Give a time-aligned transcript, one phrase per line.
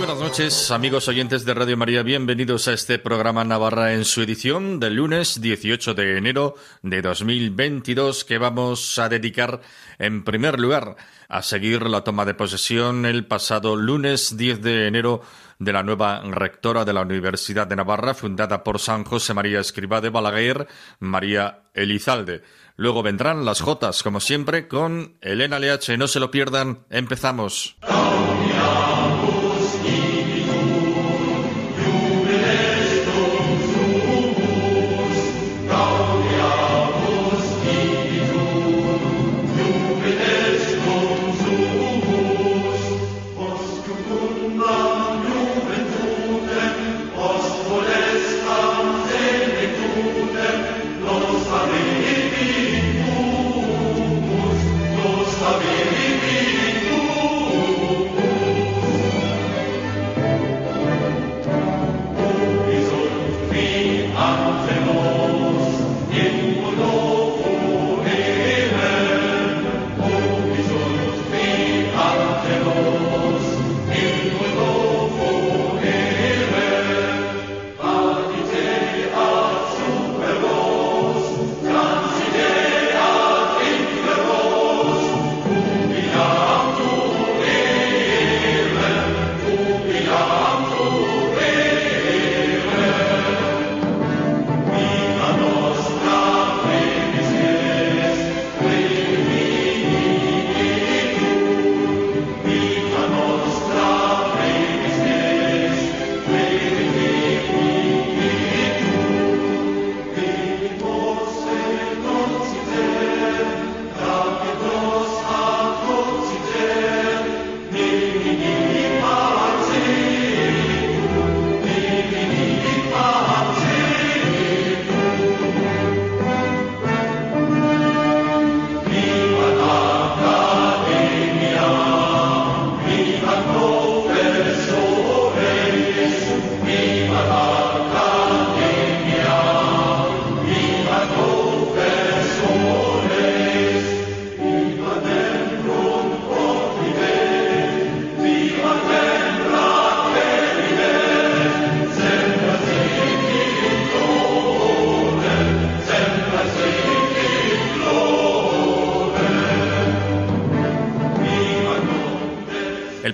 [0.00, 2.02] Buenas noches, amigos oyentes de Radio María.
[2.02, 8.24] Bienvenidos a este programa Navarra en su edición del lunes 18 de enero de 2022
[8.24, 9.60] que vamos a dedicar
[9.98, 10.96] en primer lugar
[11.28, 15.20] a seguir la toma de posesión el pasado lunes 10 de enero
[15.58, 20.00] de la nueva rectora de la Universidad de Navarra, fundada por San José María Escribá
[20.00, 20.66] de Balaguer,
[20.98, 22.42] María Elizalde.
[22.76, 25.98] Luego vendrán las Jotas, como siempre, con Elena Leache.
[25.98, 26.86] No se lo pierdan.
[26.88, 27.76] Empezamos.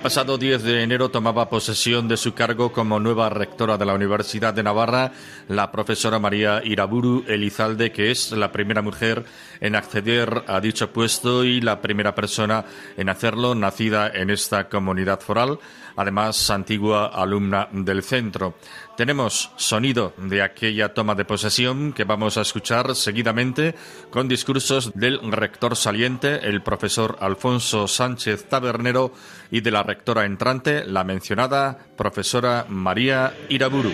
[0.07, 4.55] Pasado 10 de enero tomaba posesión de su cargo como nueva rectora de la Universidad
[4.55, 5.11] de Navarra
[5.49, 9.25] la profesora María Iraburu Elizalde, que es la primera mujer
[9.61, 12.65] en acceder a dicho puesto y la primera persona
[12.97, 15.59] en hacerlo nacida en esta comunidad foral,
[15.97, 18.55] además antigua alumna del centro.
[18.97, 23.75] Tenemos sonido de aquella toma de posesión que vamos a escuchar seguidamente
[24.11, 29.13] con discursos del rector saliente, el profesor Alfonso Sánchez Tabernero,
[29.51, 33.93] y de la rectora entrante, la mencionada profesora María Iraburu.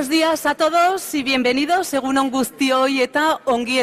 [0.00, 3.80] Buenos días a todos y bienvenidos según eta ongi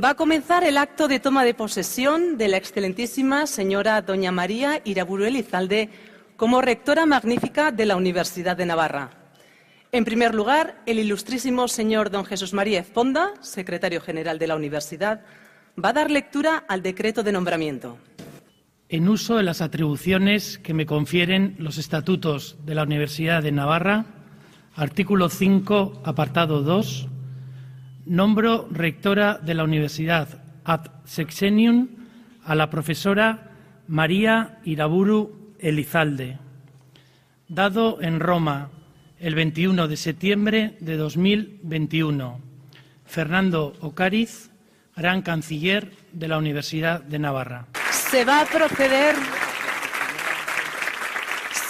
[0.00, 4.80] Va a comenzar el acto de toma de posesión de la excelentísima señora doña María
[4.84, 5.90] Iraburu Elizalde
[6.36, 9.10] como rectora magnífica de la Universidad de Navarra.
[9.90, 15.22] En primer lugar, el ilustrísimo señor don Jesús María Ezponda, secretario general de la Universidad,
[15.84, 17.98] va a dar lectura al decreto de nombramiento.
[18.88, 24.15] En uso de las atribuciones que me confieren los estatutos de la Universidad de Navarra,
[24.76, 27.08] Artículo 5, apartado 2.
[28.04, 30.28] Nombro rectora de la Universidad
[30.64, 31.88] ad sexenium
[32.44, 33.52] a la profesora
[33.88, 36.36] María Iraburu Elizalde.
[37.48, 38.68] Dado en Roma
[39.18, 42.38] el 21 de septiembre de 2021.
[43.06, 44.50] Fernando Ocariz,
[44.94, 47.66] gran canciller de la Universidad de Navarra.
[47.90, 49.14] Se va a proceder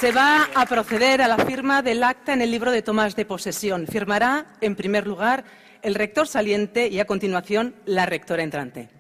[0.00, 3.24] se va a proceder a la firma del acta en el libro de tomas de
[3.24, 3.86] posesión.
[3.86, 5.44] Firmará, en primer lugar,
[5.80, 8.90] el rector saliente y, a continuación, la rectora entrante.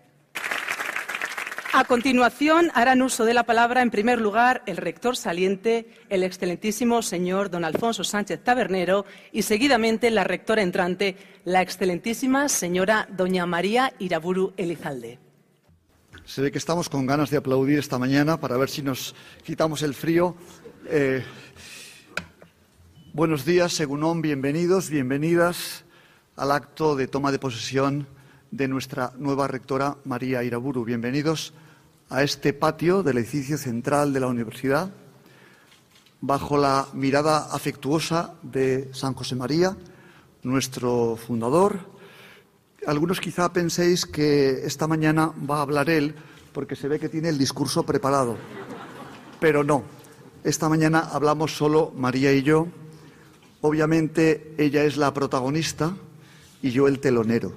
[1.74, 7.02] A continuación, harán uso de la palabra, en primer lugar, el rector saliente, el excelentísimo
[7.02, 13.92] señor don Alfonso Sánchez Tabernero, y seguidamente la rectora entrante, la excelentísima señora doña María
[13.98, 15.18] Iraburu Elizalde.
[16.24, 19.14] Se ve que estamos con ganas de aplaudir esta mañana para ver si nos
[19.44, 20.34] quitamos el frío
[20.88, 21.24] eh,
[23.12, 25.84] buenos días, Segunón, bienvenidos, bienvenidas
[26.36, 28.06] al acto de toma de posesión
[28.50, 30.84] de nuestra nueva rectora María Iraburu.
[30.84, 31.52] Bienvenidos
[32.08, 34.90] a este patio del edificio central de la universidad,
[36.20, 39.76] bajo la mirada afectuosa de San José María,
[40.42, 41.80] nuestro fundador.
[42.86, 46.14] Algunos quizá penséis que esta mañana va a hablar él
[46.52, 48.36] porque se ve que tiene el discurso preparado,
[49.40, 49.95] pero no.
[50.46, 52.68] Esta mañana hablamos solo María y yo.
[53.62, 55.96] Obviamente ella es la protagonista
[56.62, 57.50] y yo el telonero.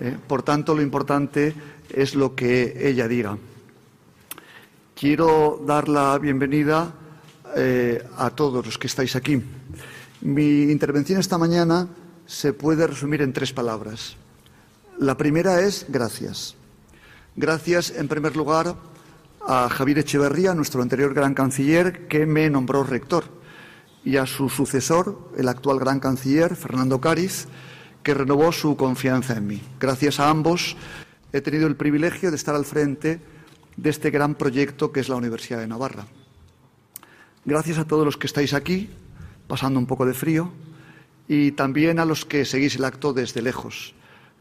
[0.00, 0.16] ¿eh?
[0.26, 1.54] Por tanto, lo importante
[1.90, 3.36] es lo que ella diga.
[4.94, 6.94] Quiero dar la bienvenida
[7.54, 9.42] eh, a todos los que estáis aquí.
[10.22, 11.86] Mi intervención esta mañana
[12.24, 14.16] se puede resumir en tres palabras.
[14.98, 16.54] La primera es gracias.
[17.36, 18.74] Gracias, en primer lugar,
[19.46, 23.24] a Javier Echeverría, nuestro anterior gran canciller, que me nombró rector,
[24.04, 27.46] y a su sucesor, el actual gran canciller, Fernando Cáriz,
[28.02, 29.62] que renovó su confianza en mí.
[29.78, 30.76] Gracias a ambos
[31.32, 33.20] he tenido el privilegio de estar al frente
[33.76, 36.06] de este gran proyecto que es la Universidad de Navarra.
[37.44, 38.90] Gracias a todos los que estáis aquí,
[39.46, 40.50] pasando un poco de frío,
[41.28, 43.94] y también a los que seguís el acto desde lejos.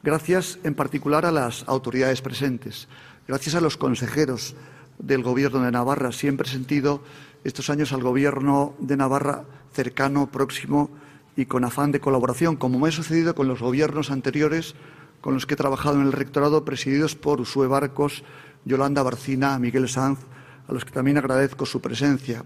[0.03, 2.87] Gracias en particular a las autoridades presentes,
[3.27, 4.55] gracias a los consejeros,
[4.99, 6.11] del Gobierno de Navarra.
[6.11, 7.01] Siempre he sentido
[7.43, 9.43] estos años al Gobierno de Navarra
[9.73, 10.89] cercano, próximo
[11.35, 14.75] y con afán de colaboración, como me ha sucedido con los gobiernos anteriores
[15.25, 18.23] con los que he trabajado en el rectorado, presididos por Usue Barcos,
[18.63, 20.19] Yolanda Barcina, Miguel Sanz,
[20.67, 22.43] a los que también agradezco su presencia.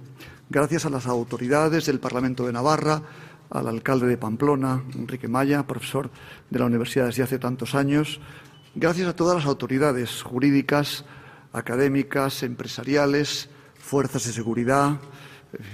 [0.50, 3.02] Gracias a las autoridades del Parlamento de Navarra,
[3.50, 6.10] al alcalde de Pamplona, Enrique Maya, profesor
[6.50, 8.22] de la universidad desde hace tantos años.
[8.76, 11.04] Gracias a todas las autoridades jurídicas,
[11.54, 15.00] académicas, empresariales, fuerzas de seguridad,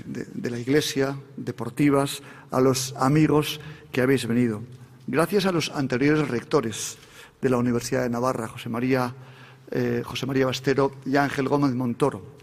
[0.05, 3.59] de, la Iglesia, deportivas, a los amigos
[3.91, 4.61] que habéis venido.
[5.07, 6.97] Gracias a los anteriores rectores
[7.41, 9.13] de la Universidad de Navarra, José María,
[9.71, 12.35] eh, José María Bastero y Ángel Gómez Montoro.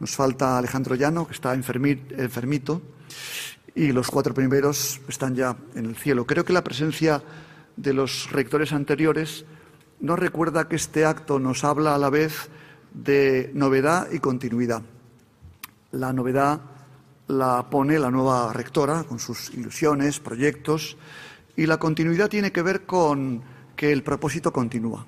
[0.00, 2.80] Nos falta Alejandro Llano, que está enfermito,
[3.74, 6.26] y los cuatro primeros están ya en el cielo.
[6.26, 7.22] Creo que la presencia
[7.76, 9.44] de los rectores anteriores
[10.00, 12.48] nos recuerda que este acto nos habla a la vez
[13.04, 14.82] de novedad y continuidad.
[15.92, 16.60] La novedad
[17.28, 20.96] la pone la nueva rectora con sus ilusiones, proyectos,
[21.56, 23.42] y la continuidad tiene que ver con
[23.76, 25.06] que el propósito continúa.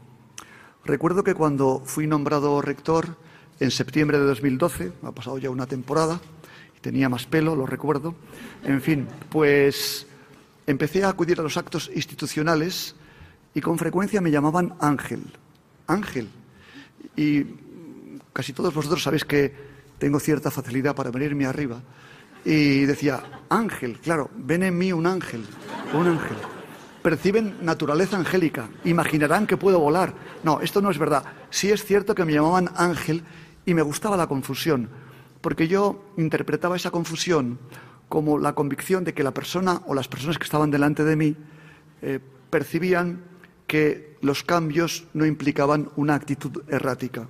[0.84, 3.16] Recuerdo que cuando fui nombrado rector
[3.58, 6.20] en septiembre de 2012, ha pasado ya una temporada,
[6.80, 8.14] tenía más pelo, lo recuerdo,
[8.62, 10.06] en fin, pues
[10.66, 12.94] empecé a acudir a los actos institucionales
[13.52, 15.24] y con frecuencia me llamaban Ángel,
[15.88, 16.28] Ángel.
[17.16, 17.44] Y
[18.32, 19.52] casi todos vosotros sabéis que
[19.98, 21.80] tengo cierta facilidad para venirme arriba.
[22.44, 25.44] Y decía, ángel, claro, ven en mí un ángel,
[25.92, 26.36] un ángel.
[27.02, 30.14] Perciben naturaleza angélica, imaginarán que puedo volar.
[30.42, 31.24] No, esto no es verdad.
[31.50, 33.22] Sí es cierto que me llamaban ángel
[33.66, 34.88] y me gustaba la confusión,
[35.40, 37.58] porque yo interpretaba esa confusión
[38.08, 41.36] como la convicción de que la persona o las personas que estaban delante de mí
[42.02, 42.18] eh,
[42.50, 43.22] percibían
[43.66, 47.28] que los cambios no implicaban una actitud errática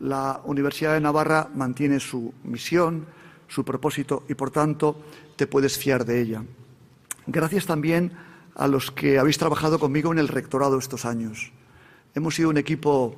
[0.00, 3.06] la Universidad de Navarra mantiene su misión,
[3.48, 4.96] su propósito y, por tanto,
[5.36, 6.42] te puedes fiar de ella.
[7.26, 8.12] Gracias también
[8.54, 11.52] a los que habéis trabajado conmigo en el rectorado estos años.
[12.14, 13.14] Hemos sido un equipo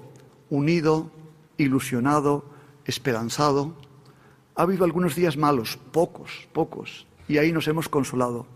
[0.51, 1.11] unido,
[1.57, 2.45] ilusionado,
[2.85, 3.77] esperanzado.
[4.57, 8.47] Ha habido algunos días malos, pocos, pocos, y ahí nos hemos consolado.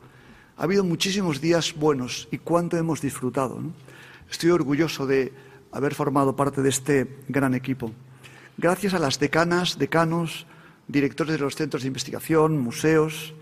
[0.56, 3.60] Ha habido muchísimos días buenos y cuánto hemos disfrutado.
[4.28, 5.32] Estoy orgulloso de
[5.70, 7.92] haber formado parte de este gran equipo
[8.58, 10.46] gracias a las decanas, decanos,
[10.88, 13.34] directores de los centros de investigación, museos,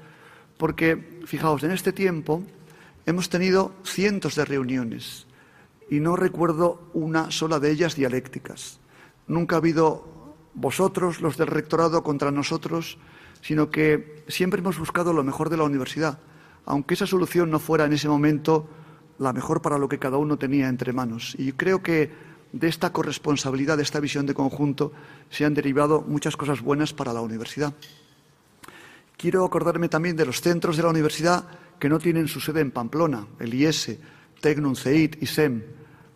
[0.56, 2.42] porque, fijaos, en este tiempo
[3.06, 5.26] hemos tenido cientos de reuniones
[5.90, 8.80] y no recuerdo una sola de ellas dialécticas.
[9.26, 12.98] Nunca ha habido vosotros, los del rectorado, contra nosotros,
[13.40, 16.18] sino que siempre hemos buscado lo mejor de la universidad,
[16.64, 18.68] aunque esa solución no fuera en ese momento
[19.18, 21.34] la mejor para lo que cada uno tenía entre manos.
[21.38, 22.10] Y creo que
[22.54, 24.92] de esta corresponsabilidad, de esta visión de conjunto,
[25.28, 27.74] se han derivado muchas cosas buenas para la universidad.
[29.16, 31.48] Quiero acordarme también de los centros de la universidad
[31.80, 33.98] que no tienen su sede en Pamplona, el IES,
[34.40, 35.64] Tecnun, CEIT y SEM.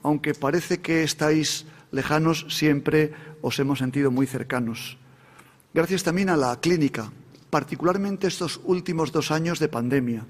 [0.04, 4.96] Aunque parece que estáis lejanos, siempre os hemos sentido muy cercanos.
[5.74, 7.10] Gracias también a la clínica,
[7.50, 10.24] particularmente estos últimos dos años de pandemia.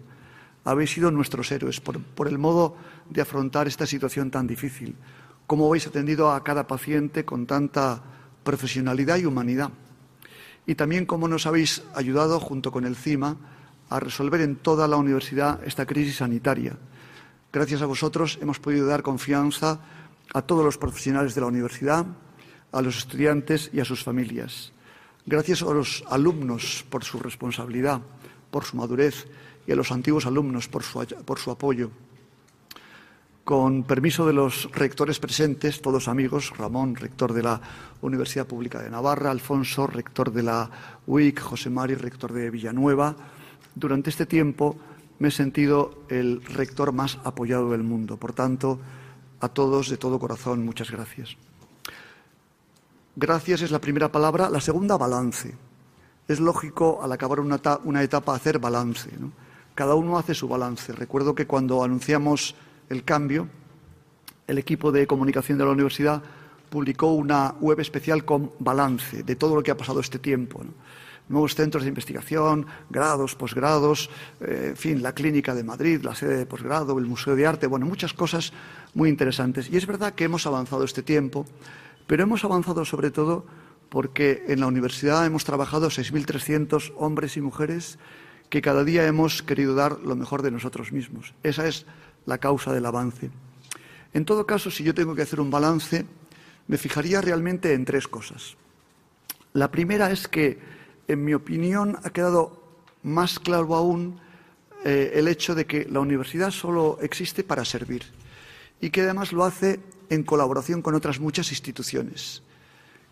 [0.65, 2.77] Habéis sido nuestros héroes por el modo
[3.11, 4.97] de afrontar esta situación tan difícil.
[5.49, 8.02] Cómo habéis atendido a cada paciente con tanta
[8.45, 9.71] profesionalidad y humanidad
[10.67, 13.38] y también cómo nos habéis ayudado, junto con el CIMA,
[13.88, 16.76] a resolver en toda la universidad esta crisis sanitaria.
[17.50, 19.81] Gracias a vosotros hemos podido dar confianza
[20.35, 22.05] a todos los profesionales de la universidad,
[22.71, 24.75] a los estudiantes y a sus familias.
[25.25, 28.02] Gracias a los alumnos por su responsabilidad,
[28.50, 29.26] por su madurez
[29.67, 31.90] y a los antiguos alumnos por su, por su apoyo.
[33.49, 37.59] Con permiso de los rectores presentes, todos amigos, Ramón, rector de la
[38.02, 40.71] Universidad Pública de Navarra, Alfonso, rector de la
[41.07, 43.17] UIC, José Mari, rector de Villanueva,
[43.75, 44.76] durante este tiempo
[45.19, 48.19] me he sentido el rector más apoyado del mundo.
[48.19, 48.81] Por tanto,
[49.40, 51.38] a todos de todo corazón, muchas gracias.
[53.17, 54.50] Gracias es la primera palabra.
[54.50, 55.55] La segunda, balance.
[56.28, 59.09] Es lógico al acabar una, etapa hacer balance.
[59.75, 60.93] Cada uno hace su balance.
[60.93, 62.55] Recuerdo que cuando anunciamos
[62.88, 63.49] el cambio,
[64.47, 66.23] el equipo de comunicación de la universidad
[66.68, 70.62] publicó una web especial con balance de todo lo que ha pasado este tiempo.
[71.28, 74.09] Nuevos centros de investigación, grados, posgrados,
[74.40, 77.66] eh, en fin, la clínica de Madrid, la sede de posgrado, el Museo de Arte,
[77.66, 78.52] bueno, muchas cosas
[78.95, 79.68] muy interesantes.
[79.71, 81.45] Y es verdad que hemos avanzado este tiempo,
[82.07, 83.45] pero hemos avanzado sobre todo
[83.90, 87.99] porque en la universidad hemos trabajado 6.300 hombres y mujeres
[88.49, 91.35] que cada día hemos querido dar lo mejor de nosotros mismos.
[91.42, 91.85] Esa es
[92.27, 93.31] la causa del avance.
[94.15, 96.05] En todo caso, si yo tengo que hacer un balance,
[96.67, 98.57] me fijaría realmente en tres cosas.
[99.53, 100.59] La primera es que,
[101.09, 102.63] en mi opinión, ha quedado
[103.03, 104.21] más claro aún
[104.85, 108.05] eh, el hecho de que la universidad solo existe para servir
[108.81, 112.43] y que además lo hace en colaboración con otras muchas instituciones.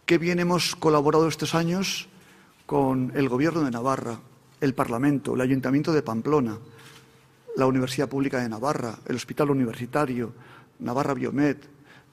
[0.05, 2.09] Qué bien hemos colaborado estos años
[2.67, 4.21] con el Gobierno de Navarra,
[4.61, 6.59] el Parlamento, el Ayuntamiento de Pamplona,
[7.57, 10.35] la Universidad Pública de Navarra, el Hospital Universitario,
[10.79, 11.57] Navarra Biomed,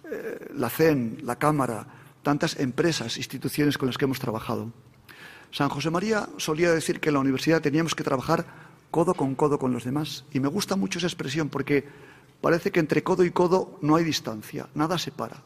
[0.10, 1.86] eh, la CEN, la Cámara,
[2.24, 4.72] tantas empresas, instituciones con las que hemos trabajado.
[5.52, 8.46] San José María solía decir que en la universidad teníamos que trabajar
[8.90, 10.24] codo con codo con los demás.
[10.32, 11.84] Y me gusta mucho esa expresión porque
[12.42, 15.44] parece que entre codo y codo no hay distancia, nada separa.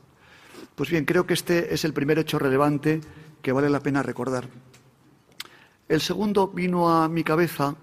[0.75, 3.01] Pues bien, creo que este es el primer hecho relevante
[3.41, 4.47] que vale la pena recordar.
[5.89, 7.75] El segundo vino a mi cabeza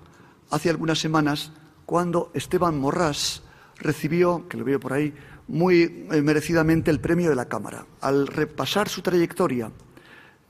[0.51, 1.53] hace algunas semanas
[1.87, 3.43] cuando Esteban Morrás
[3.77, 5.15] recibió, que lo veo por ahí,
[5.49, 7.87] muy eh, merecidamente el premio de la Cámara.
[8.01, 9.71] Al repasar su trayectoria,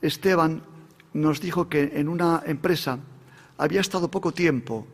[0.01, 0.63] Esteban
[1.13, 2.99] nos dijo que en una empresa
[3.57, 4.85] había estado poco tiempo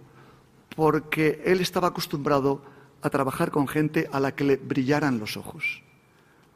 [0.75, 2.62] porque él estaba acostumbrado
[3.01, 5.83] a trabajar con gente a la que le brillaran los ojos.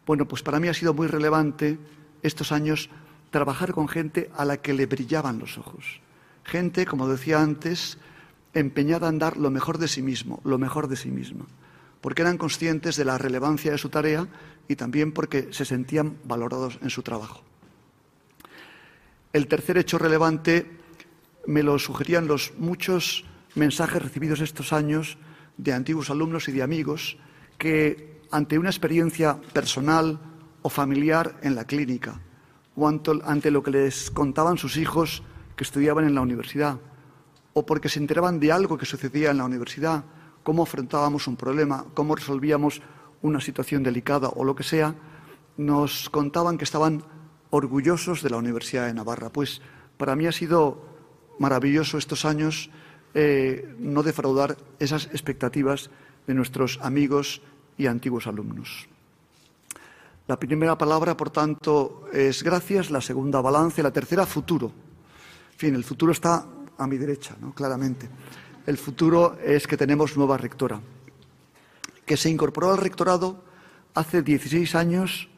[0.06, 1.80] Bueno, pues para mí ha sido muy relevante
[2.22, 2.90] estos años
[3.32, 6.00] trabajar con gente a la que le brillaban los ojos.
[6.44, 7.98] Gente, como decía antes,
[8.56, 11.46] empeñada en dar lo mejor de sí mismo, lo mejor de sí misma,
[12.02, 14.28] porque eran conscientes de la relevancia de su tarea
[14.68, 17.44] y también porque se sentían valorados en su trabajo.
[19.34, 20.66] El tercer hecho relevante
[21.46, 25.18] me lo sugerían los muchos mensajes recibidos estos años
[25.58, 27.18] de antiguos alumnos y de amigos
[27.58, 30.20] que ante una experiencia personal
[30.62, 32.20] o familiar en la clínica
[32.76, 35.24] o ante lo que les contaban sus hijos
[35.56, 36.80] que estudiaban en la universidad
[37.58, 40.04] o porque se enteraban de algo que sucedía en la universidad,
[40.44, 42.82] cómo afrontábamos un problema, cómo resolvíamos
[43.22, 44.94] una situación delicada o lo que sea,
[45.56, 47.02] nos contaban que estaban
[47.52, 49.30] orgullosos de la Universidad de Navarra.
[49.30, 49.62] Pues
[49.96, 50.84] para mí ha sido
[51.40, 52.70] maravilloso estos años
[53.14, 55.90] eh, no defraudar esas expectativas
[56.28, 57.42] de nuestros amigos
[57.78, 58.90] y antiguos alumnos.
[60.28, 64.74] La primera palabra, por tanto, es gracias, la segunda balance, la tercera futuro.
[65.54, 66.46] En fin, el futuro está
[66.78, 67.54] a mi derecha, ¿no?
[67.54, 68.10] claramente.
[68.66, 70.82] El futuro es que tenemos nueva rectora,
[72.06, 73.44] que se incorporó al rectorado
[73.94, 75.30] hace 16 años,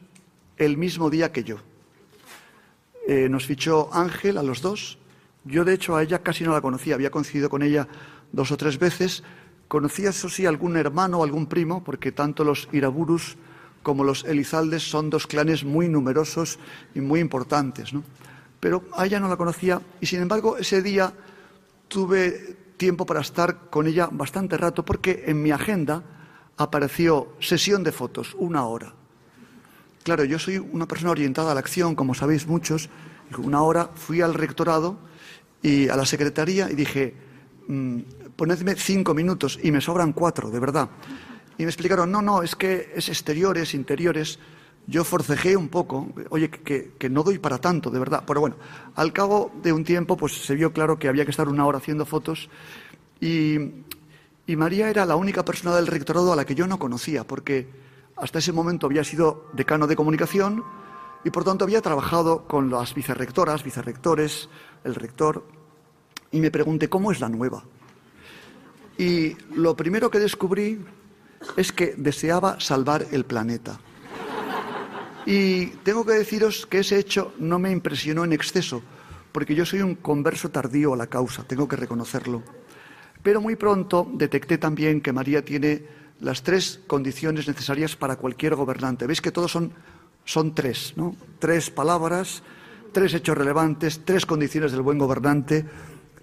[0.56, 1.56] el mismo día que yo.
[3.06, 4.98] Eh, nos fichó Ángel a los dos.
[5.44, 7.88] Yo, de hecho, a ella casi no la conocía, había coincidido con ella
[8.32, 9.22] dos o tres veces.
[9.68, 13.36] Conocía, eso sí, algún hermano o algún primo, porque tanto los Iraburus
[13.82, 16.58] como los Elizaldes son dos clanes muy numerosos
[16.94, 17.92] y muy importantes.
[17.92, 18.02] ¿no?
[18.60, 21.12] Pero a ella no la conocía y, sin embargo, ese día
[21.88, 26.02] tuve tiempo para estar con ella bastante rato porque en mi agenda
[26.56, 28.94] apareció sesión de fotos, una hora.
[30.02, 32.88] claro, yo soy una persona orientada a la acción, como sabéis muchos.
[33.36, 34.96] Una hora fui al rectorado
[35.62, 37.14] y a la secretaría y dije,
[37.68, 37.98] mm,
[38.34, 40.88] ponedme cinco minutos y me sobran cuatro, de verdad.
[41.58, 44.38] Y me explicaron, no, no, es que es exteriores, interiores.
[44.88, 48.24] Yo forcejé un poco, oye, que, no doy para tanto, de verdad.
[48.26, 48.56] Pero bueno,
[48.94, 51.76] al cabo de un tiempo, pues se vio claro que había que estar una hora
[51.76, 52.48] haciendo fotos
[53.20, 53.58] y,
[54.46, 57.68] y María era la única persona del rectorado a la que yo no conocía, porque
[58.16, 60.64] hasta ese momento había sido decano de comunicación
[61.22, 64.48] y por tanto había trabajado con las vicerrectoras, vicerrectores,
[64.84, 65.44] el rector,
[66.30, 67.62] y me pregunté, ¿cómo es la nueva?
[68.96, 70.82] Y lo primero que descubrí
[71.58, 73.78] es que deseaba salvar el planeta.
[75.30, 78.80] Y tengo que deciros que ese hecho no me impresionó en exceso,
[79.30, 82.42] porque yo soy un converso tardío a la causa, tengo que reconocerlo.
[83.22, 85.84] Pero muy pronto detecté también que María tiene
[86.20, 89.06] las tres condiciones necesarias para cualquier gobernante.
[89.06, 89.70] Veis que todos son,
[90.24, 91.14] son tres, ¿no?
[91.38, 92.42] Tres palabras,
[92.92, 95.62] tres hechos relevantes, tres condiciones del buen gobernante.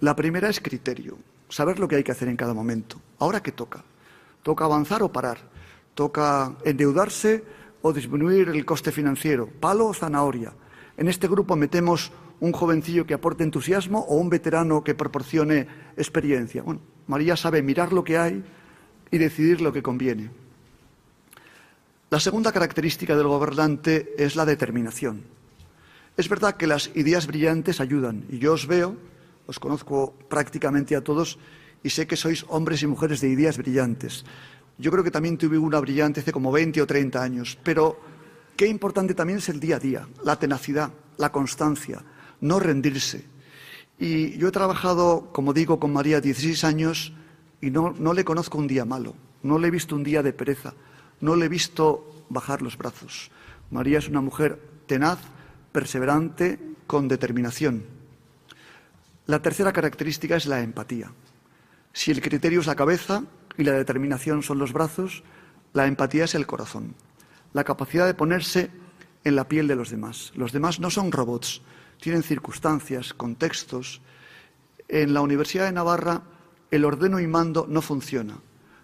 [0.00, 1.16] La primera es criterio,
[1.48, 3.00] saber lo que hay que hacer en cada momento.
[3.20, 3.84] Ahora qué toca.
[4.42, 5.38] Toca avanzar o parar.
[5.94, 7.44] Toca endeudarse
[7.82, 9.48] o disminuir el coste financiero.
[9.48, 10.52] Palo o zanahoria.
[10.96, 15.66] En este grupo metemos un jovencillo que aporte entusiasmo o un veterano que proporcione
[15.96, 16.62] experiencia.
[16.62, 18.44] Bueno, María sabe mirar lo que hay
[19.10, 20.30] y decidir lo que conviene.
[22.10, 25.24] La segunda característica del gobernante es la determinación.
[26.16, 28.96] Es verdad que las ideas brillantes ayudan y yo os veo,
[29.46, 31.38] os conozco prácticamente a todos
[31.82, 34.24] y sé que sois hombres y mujeres de ideas brillantes.
[34.78, 37.98] Yo creo que también tuve una brillante hace como 20 o 30 años, pero
[38.56, 42.02] qué importante también es el día a día, la tenacidad, la constancia,
[42.40, 43.24] no rendirse.
[43.98, 47.12] Y yo he trabajado, como digo, con María 16 años
[47.60, 50.34] y no, no le conozco un día malo, no le he visto un día de
[50.34, 50.74] pereza,
[51.20, 53.30] no le he visto bajar los brazos.
[53.70, 55.18] María es una mujer tenaz,
[55.72, 57.84] perseverante, con determinación.
[59.26, 61.10] La tercera característica es la empatía.
[61.92, 63.24] Si el criterio es la cabeza
[63.58, 65.22] y la determinación son los brazos,
[65.72, 66.94] la empatía es el corazón,
[67.52, 68.70] la capacidad de ponerse
[69.24, 70.32] en la piel de los demás.
[70.34, 71.62] Los demás no son robots,
[72.00, 74.00] tienen circunstancias, contextos.
[74.88, 76.22] En la Universidad de Navarra
[76.70, 78.38] el ordeno y mando no funciona,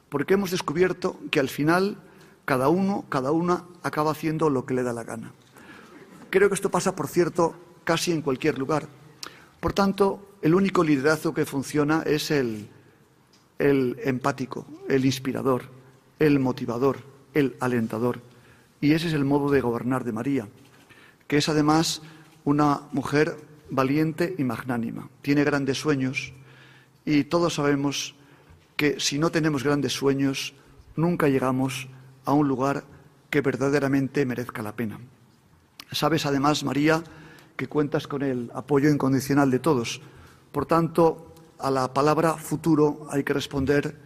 [0.08, 1.98] porque hemos descubierto que al final
[2.44, 5.32] cada uno, cada una acaba haciendo lo que le da la gana.
[6.30, 7.54] Creo que esto pasa, por cierto,
[7.84, 8.88] casi en cualquier lugar.
[9.60, 12.68] Por tanto, el único liderazgo que funciona es el,
[13.62, 15.62] el empático, el inspirador,
[16.18, 16.98] el motivador,
[17.32, 18.20] el alentador.
[18.80, 20.48] Y ese es el modo de gobernar de María,
[21.28, 22.02] que es además
[22.44, 23.36] una mujer
[23.70, 25.08] valiente y magnánima.
[25.22, 26.32] Tiene grandes sueños
[27.04, 28.16] y todos sabemos
[28.76, 30.54] que si no tenemos grandes sueños,
[30.96, 31.88] nunca llegamos
[32.24, 32.82] a un lugar
[33.30, 34.98] que verdaderamente merezca la pena.
[35.92, 37.04] Sabes además, María,
[37.56, 40.00] que cuentas con el apoyo incondicional de todos.
[40.50, 41.31] Por tanto,
[41.62, 43.96] a la palabra futuro hay que responder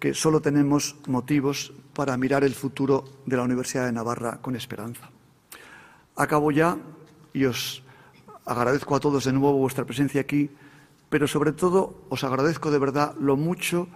[0.00, 5.08] que solo tenemos motivos para mirar el futuro de la Universidad de Navarra con esperanza.
[6.16, 6.76] Acabo ya
[7.32, 7.82] y os
[8.44, 10.50] agradezco a todos de nuevo vuestra presencia aquí,
[11.08, 13.88] pero sobre todo os agradezco de verdad lo mucho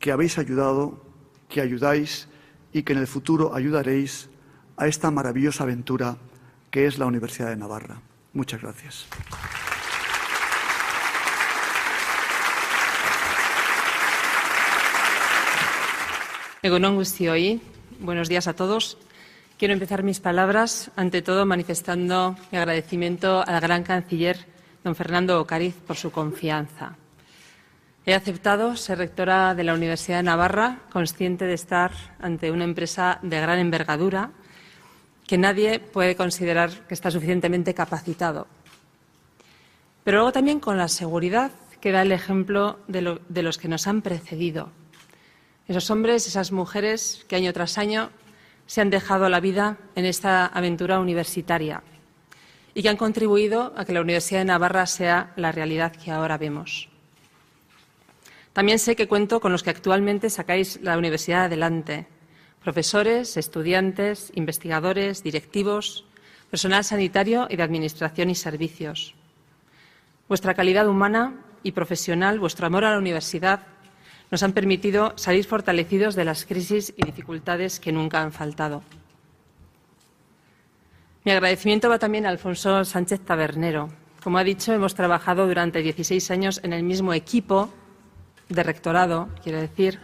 [0.00, 1.00] que habéis ayudado,
[1.48, 2.28] que ayudáis
[2.72, 4.28] y que en el futuro ayudaréis
[4.76, 6.16] a esta maravillosa aventura
[6.70, 8.02] que es la Universidad de Navarra.
[8.34, 9.06] Muchas gracias.
[18.00, 18.98] Buenos días a todos.
[19.56, 24.46] Quiero empezar mis palabras, ante todo, manifestando mi agradecimiento al gran canciller,
[24.82, 26.96] don Fernando Ocariz, por su confianza.
[28.04, 33.20] He aceptado ser rectora de la Universidad de Navarra, consciente de estar ante una empresa
[33.22, 34.32] de gran envergadura
[35.24, 38.48] que nadie puede considerar que está suficientemente capacitado.
[40.02, 44.02] Pero luego también con la seguridad que da el ejemplo de los que nos han
[44.02, 44.72] precedido.
[45.68, 48.10] Esos hombres, esas mujeres que año tras año
[48.66, 51.82] se han dejado la vida en esta aventura universitaria
[52.72, 56.38] y que han contribuido a que la Universidad de Navarra sea la realidad que ahora
[56.38, 56.88] vemos.
[58.52, 62.06] También sé que cuento con los que actualmente sacáis la universidad adelante,
[62.62, 66.04] profesores, estudiantes, investigadores, directivos,
[66.50, 69.14] personal sanitario y de administración y servicios.
[70.28, 73.66] Vuestra calidad humana y profesional, vuestro amor a la universidad
[74.30, 78.82] nos han permitido salir fortalecidos de las crisis y dificultades que nunca han faltado.
[81.24, 83.88] Mi agradecimiento va también a Alfonso Sánchez Tabernero.
[84.22, 87.70] Como ha dicho, hemos trabajado durante 16 años en el mismo equipo
[88.48, 89.98] de rectorado, quiero decir,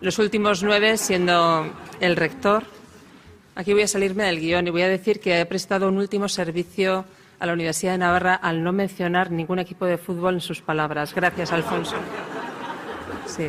[0.00, 2.64] los últimos nueve siendo el rector.
[3.54, 6.28] aquí voy a salirme del guion y voy a decir que he prestado un último
[6.28, 7.04] servicio
[7.38, 11.14] a la Universidad de Navarra al no mencionar ningún equipo de fútbol en sus palabras.
[11.14, 11.96] Gracias, Alfonso.
[13.34, 13.48] Sí.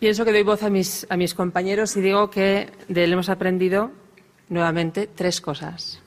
[0.00, 3.28] Pienso que doy voz a mis, a mis compañeros y digo que de él hemos
[3.28, 3.92] aprendido
[4.48, 6.02] nuevamente tres cosas.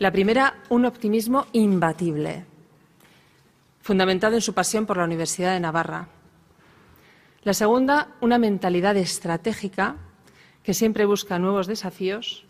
[0.00, 2.46] La primera, un optimismo imbatible,
[3.80, 6.08] fundamentado en su pasión por la Universidad de Navarra.
[7.44, 9.94] La segunda, una mentalidad estratégica
[10.64, 12.44] que siempre busca nuevos desafíos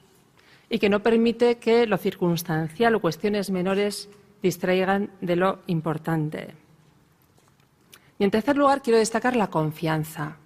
[0.70, 4.08] y que no permite que lo circunstancial o cuestiones menores
[4.42, 6.69] distraigan de lo importante.
[8.20, 10.36] Y en tercer lugar, quiero destacar la confianza.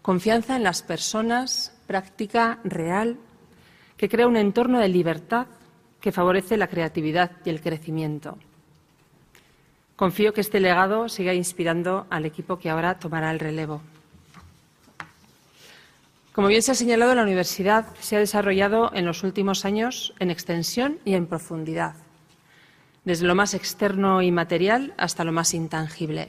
[0.00, 3.16] Confianza en las personas, práctica, real,
[3.96, 5.48] que crea un entorno de libertad
[6.00, 8.38] que favorece la creatividad y el crecimiento.
[9.96, 13.82] Confío que este legado siga inspirando al equipo que ahora tomará el relevo.
[16.32, 20.30] Como bien se ha señalado, la universidad se ha desarrollado en los últimos años en
[20.30, 21.96] extensión y en profundidad,
[23.04, 26.28] desde lo más externo y material hasta lo más intangible.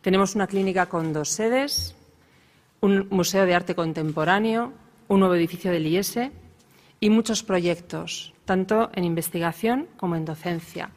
[0.00, 1.94] Tenemos una clínica con dos sedes,
[2.80, 4.72] un museo de arte contemporáneo,
[5.08, 6.18] un nuevo edificio del IES
[7.00, 10.90] y muchos proyectos, tanto en investigación como en docencia.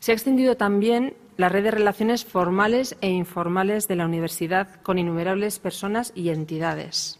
[0.00, 4.98] Se ha extendido también la red de relaciones formales e informales de la universidad con
[4.98, 7.18] innumerables personas y entidades.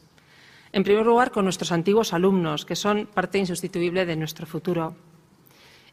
[0.72, 4.96] En primer lugar, con nuestros antiguos alumnos, que son parte insustituible de nuestro futuro,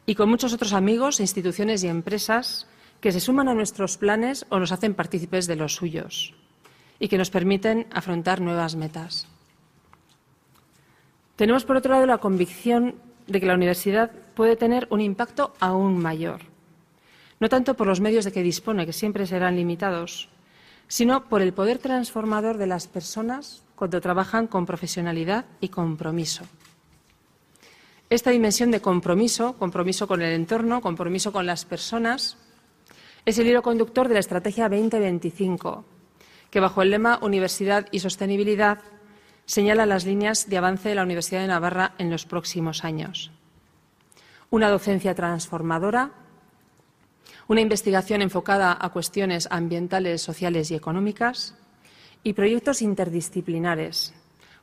[0.06, 2.66] y con muchos otros amigos, instituciones y empresas
[3.02, 6.32] que se suman a nuestros planes o nos hacen partícipes de los suyos
[6.98, 9.28] y que nos permiten afrontar nuevas metas.
[11.36, 12.94] Tenemos, por otro lado, la convicción
[13.26, 16.52] de que la universidad puede tener un impacto aún mayor
[17.42, 20.28] no tanto por los medios de que dispone, que siempre serán limitados,
[20.86, 26.44] sino por el poder transformador de las personas cuando trabajan con profesionalidad y compromiso.
[28.10, 32.38] Esta dimensión de compromiso, compromiso con el entorno, compromiso con las personas,
[33.24, 35.84] es el hilo conductor de la Estrategia 2025,
[36.50, 38.78] que bajo el lema Universidad y Sostenibilidad
[39.46, 43.30] señala las líneas de avance de la Universidad de Navarra en los próximos años.
[44.50, 46.12] Una docencia transformadora
[47.48, 51.54] una investigación enfocada a cuestiones ambientales, sociales y económicas
[52.22, 54.14] y proyectos interdisciplinares,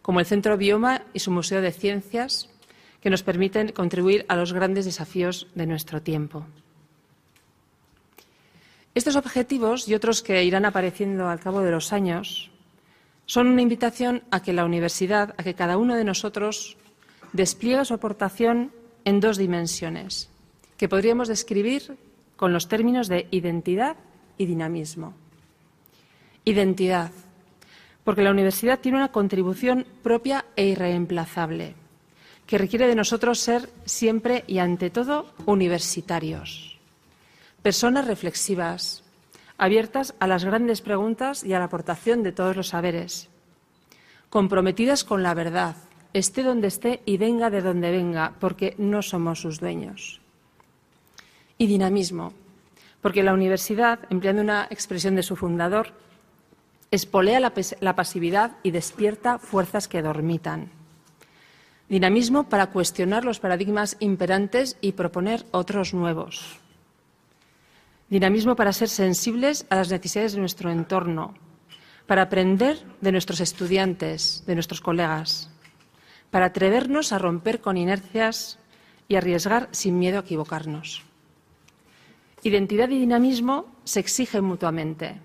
[0.01, 2.49] como el Centro Bioma y su Museo de Ciencias,
[3.01, 6.45] que nos permiten contribuir a los grandes desafíos de nuestro tiempo.
[8.99, 12.51] Estos objetivos y otros que irán apareciendo al cabo de los años
[13.25, 16.75] son una invitación a que la universidad, a que cada uno de nosotros
[17.31, 18.73] despliegue su aportación
[19.05, 20.29] en dos dimensiones,
[20.75, 21.95] que podríamos describir
[22.35, 23.95] con los términos de identidad
[24.37, 25.13] y dinamismo.
[26.43, 27.11] Identidad,
[28.03, 31.73] porque la universidad tiene una contribución propia e irreemplazable,
[32.45, 36.68] que requiere de nosotros ser siempre y ante todo universitarios,
[37.61, 39.03] personas reflexivas,
[39.57, 43.29] abiertas a las grandes preguntas y a la aportación de todos los saberes,
[44.29, 45.75] comprometidas con la verdad,
[46.13, 50.21] esté donde esté y venga de donde venga, porque no somos sus dueños
[51.59, 52.33] y dinamismo,
[53.01, 55.93] porque la universidad, empleando una expresión de su fundador,
[56.89, 60.71] espolea la, la pasividad y despierta fuerzas que dormitan.
[61.89, 66.59] Dinamismo para cuestionar los paradigmas imperantes y proponer otros nuevos.
[68.09, 71.35] Dinamismo para ser sensibles a las necesidades de nuestro entorno,
[72.07, 75.51] para aprender de nuestros estudiantes, de nuestros colegas,
[76.31, 78.57] para atrevernos a romper con inercias
[79.07, 81.03] y arriesgar sin miedo a equivocarnos.
[82.41, 85.19] Identidad y dinamismo se exigen mutuamente.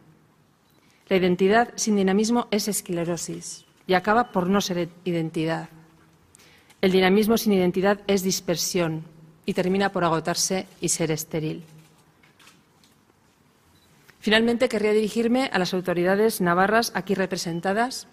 [1.09, 5.70] La identidad sin dinamismo es esclerosis y acaba por no ser identidad.
[6.83, 9.05] El dinamismo sin identidad es dispersión
[9.47, 11.62] y termina por agotarse y ser estéril.
[14.24, 18.08] Finalmente, querría dirigirme a las autoridades navarras aquí representadas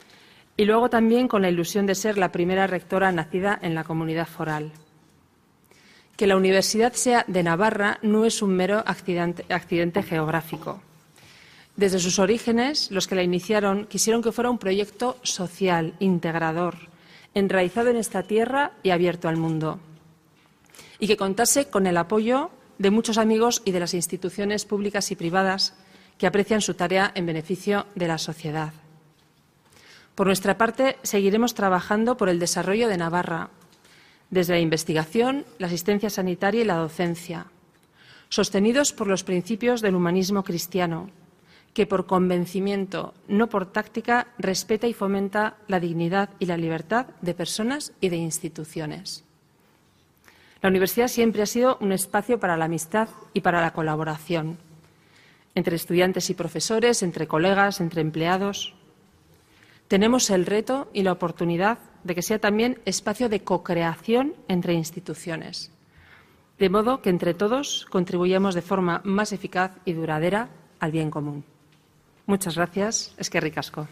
[0.58, 4.28] y luego también con la ilusión de ser la primera rectora nacida en la comunidad
[4.28, 4.74] foral
[6.22, 10.80] que la universidad sea de Navarra no es un mero accidente, geográfico.
[11.76, 16.76] Desde sus orígenes, los que la iniciaron quisieron que fuera un proyecto social, integrador,
[17.34, 19.80] enraizado en esta tierra y abierto al mundo.
[21.00, 25.16] Y que contase con el apoyo de muchos amigos y de las instituciones públicas y
[25.16, 25.74] privadas
[26.22, 28.74] que aprecian su tarea en beneficio de la sociedad.
[30.14, 33.50] Por nuestra parte, seguiremos trabajando por el desarrollo de Navarra,
[34.30, 37.48] desde la investigación, la asistencia sanitaria y la docencia,
[38.30, 41.10] sostenidos por los principios del humanismo cristiano,
[41.74, 47.34] que por convencimiento, no por táctica, respeta y fomenta la dignidad y la libertad de
[47.34, 49.24] personas y de instituciones.
[50.62, 54.60] La universidad siempre ha sido un espacio para la amistad y para la colaboración
[55.56, 58.76] entre estudiantes y profesores, entre colegas, entre empleados.
[59.88, 65.72] Tenemos el reto y la oportunidad de que sea también espacio de co-creación entre instituciones,
[66.58, 71.44] de modo que entre todos contribuyamos de forma más eficaz y duradera al bien común.
[72.26, 73.14] Muchas gracias.
[73.18, 73.88] Es que ricasco.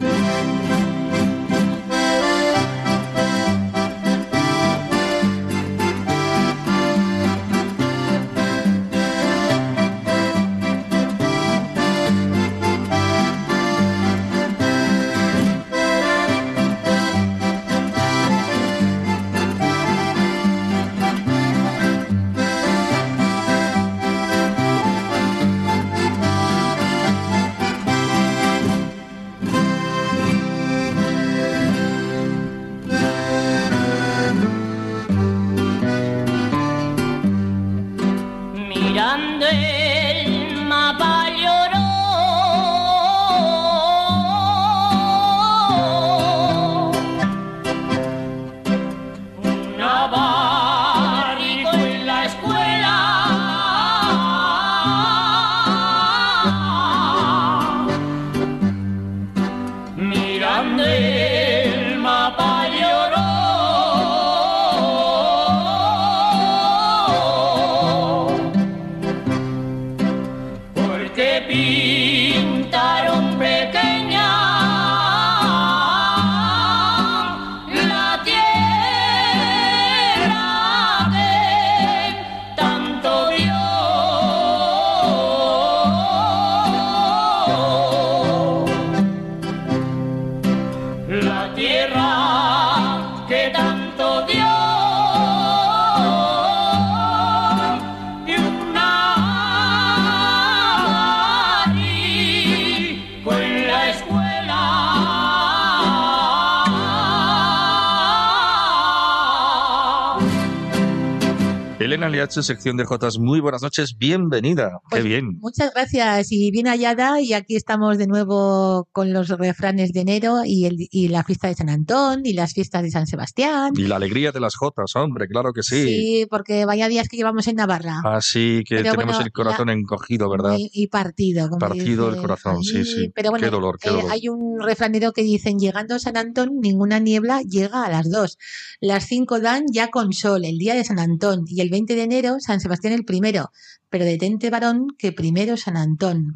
[112.36, 114.80] Liache, sección de Jotas, muy buenas noches, bienvenida.
[114.89, 115.38] Qué Pues, bien.
[115.39, 120.41] Muchas gracias y bien hallada y aquí estamos de nuevo con los refranes de enero
[120.46, 123.74] y, el, y la fiesta de San Antón y las fiestas de San Sebastián.
[123.76, 125.84] Y la alegría de las Jotas, hombre, claro que sí.
[125.86, 128.02] Sí, porque vaya días que llevamos en Navarra.
[128.04, 130.56] Así que Pero tenemos bueno, el corazón encogido, ¿verdad?
[130.58, 131.50] Y, y partido.
[131.50, 132.86] como Partido dice el corazón, sí, ahí.
[132.86, 133.12] sí.
[133.13, 134.12] Pero bueno, Qué dolor, qué eh, dolor.
[134.12, 138.38] hay un refranero que dicen, llegando a San Antón, ninguna niebla llega a las dos.
[138.82, 141.43] Las cinco dan ya con sol, el día de San Antón.
[141.48, 143.51] Y el 20 de enero, San Sebastián el primero.
[143.89, 146.33] Pero detente varón, que primero San Antón.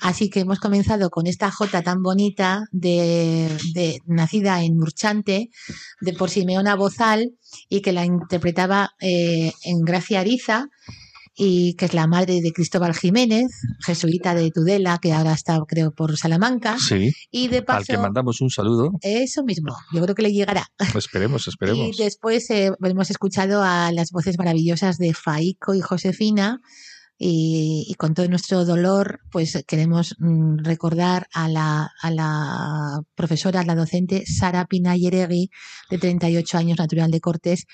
[0.00, 5.48] Así que hemos comenzado con esta jota tan bonita de, de- nacida en Murchante,
[6.00, 7.32] de por Simeona Bozal,
[7.68, 10.68] y que la interpretaba eh, en Gracia Ariza,
[11.38, 13.46] y que es la madre de Cristóbal Jiménez,
[13.84, 16.78] jesuita de Tudela, que ahora está, creo, por Salamanca.
[16.78, 18.92] Sí, Y de al paso, que mandamos un saludo.
[19.02, 20.66] eso mismo, yo creo que le llegará.
[20.94, 21.86] Esperemos, esperemos.
[21.98, 26.60] Y después eh, hemos escuchado a las voces maravillosas de Faico y Josefina.
[27.18, 33.60] Y, y con todo nuestro dolor, pues queremos mm, recordar a la, a la profesora,
[33.60, 35.48] a la docente Sara Pina Yeregui,
[35.88, 37.64] de 38 años, natural de Cortés,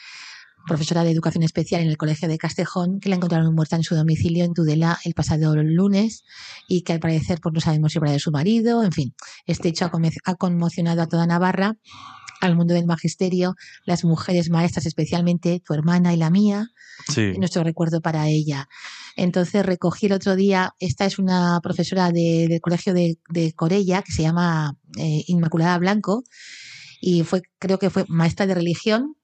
[0.66, 3.94] profesora de educación especial en el Colegio de Castejón, que la encontraron muerta en su
[3.94, 6.24] domicilio en Tudela el pasado lunes
[6.68, 8.82] y que al parecer pues no sabemos si era de su marido.
[8.82, 9.14] En fin,
[9.46, 9.84] este hecho
[10.24, 11.76] ha, conmocionado a toda Navarra,
[12.40, 16.68] al mundo del magisterio, las mujeres maestras, especialmente tu hermana y la mía,
[17.08, 18.68] Sí, y nuestro recuerdo para ella.
[19.16, 24.02] Entonces recogí el otro día, esta es una profesora de- del colegio de, de Corella
[24.02, 26.22] que se llama eh, Inmaculada Blanco
[27.00, 29.16] y fue, creo que fue maestra de religión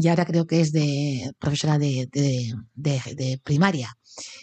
[0.00, 2.08] y ahora creo que es de profesora de,
[3.44, 3.96] primaria.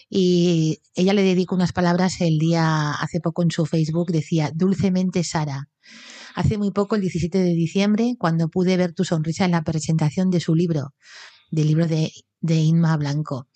[0.09, 5.23] Y ella le dedicó unas palabras el día, hace poco en su Facebook, decía, dulcemente
[5.23, 5.69] Sara.
[6.35, 10.29] Hace muy poco, el 17 de diciembre, cuando pude ver tu sonrisa en la presentación
[10.29, 10.93] de su libro,
[11.51, 12.11] del libro de,
[12.41, 13.47] de Inma Blanco.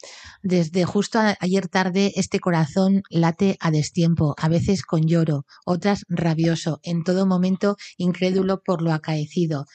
[0.43, 6.03] Desde justo a- ayer tarde, este corazón late a destiempo, a veces con lloro, otras
[6.09, 9.65] rabioso, en todo momento incrédulo por lo acaecido.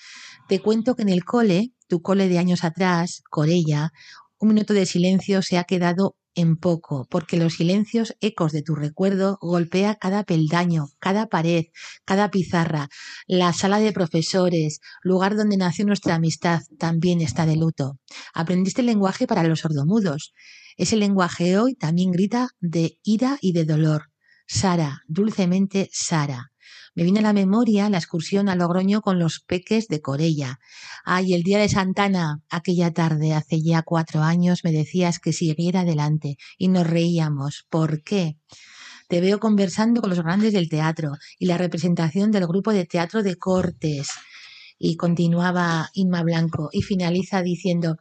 [0.48, 3.92] Te cuento que en el cole, tu cole de años atrás, Corella,
[4.38, 8.74] un minuto de silencio se ha quedado en poco, porque los silencios ecos de tu
[8.74, 11.66] recuerdo golpea cada peldaño, cada pared,
[12.06, 12.88] cada pizarra,
[13.26, 17.98] la sala de profesores, lugar donde nació nuestra amistad, también está de luto.
[18.32, 20.32] Aprendiste el lenguaje para los sordomudos.
[20.78, 24.04] Ese lenguaje hoy también grita de ira y de dolor.
[24.46, 26.51] Sara, dulcemente Sara.
[26.94, 30.58] Me viene a la memoria la excursión a Logroño con los peques de Corella.
[31.04, 35.80] Ay, el día de Santana, aquella tarde, hace ya cuatro años, me decías que siguiera
[35.80, 37.66] adelante y nos reíamos.
[37.70, 38.36] ¿Por qué?
[39.08, 43.22] Te veo conversando con los grandes del teatro y la representación del grupo de teatro
[43.22, 44.08] de Cortes.
[44.78, 47.96] Y continuaba Inma Blanco y finaliza diciendo,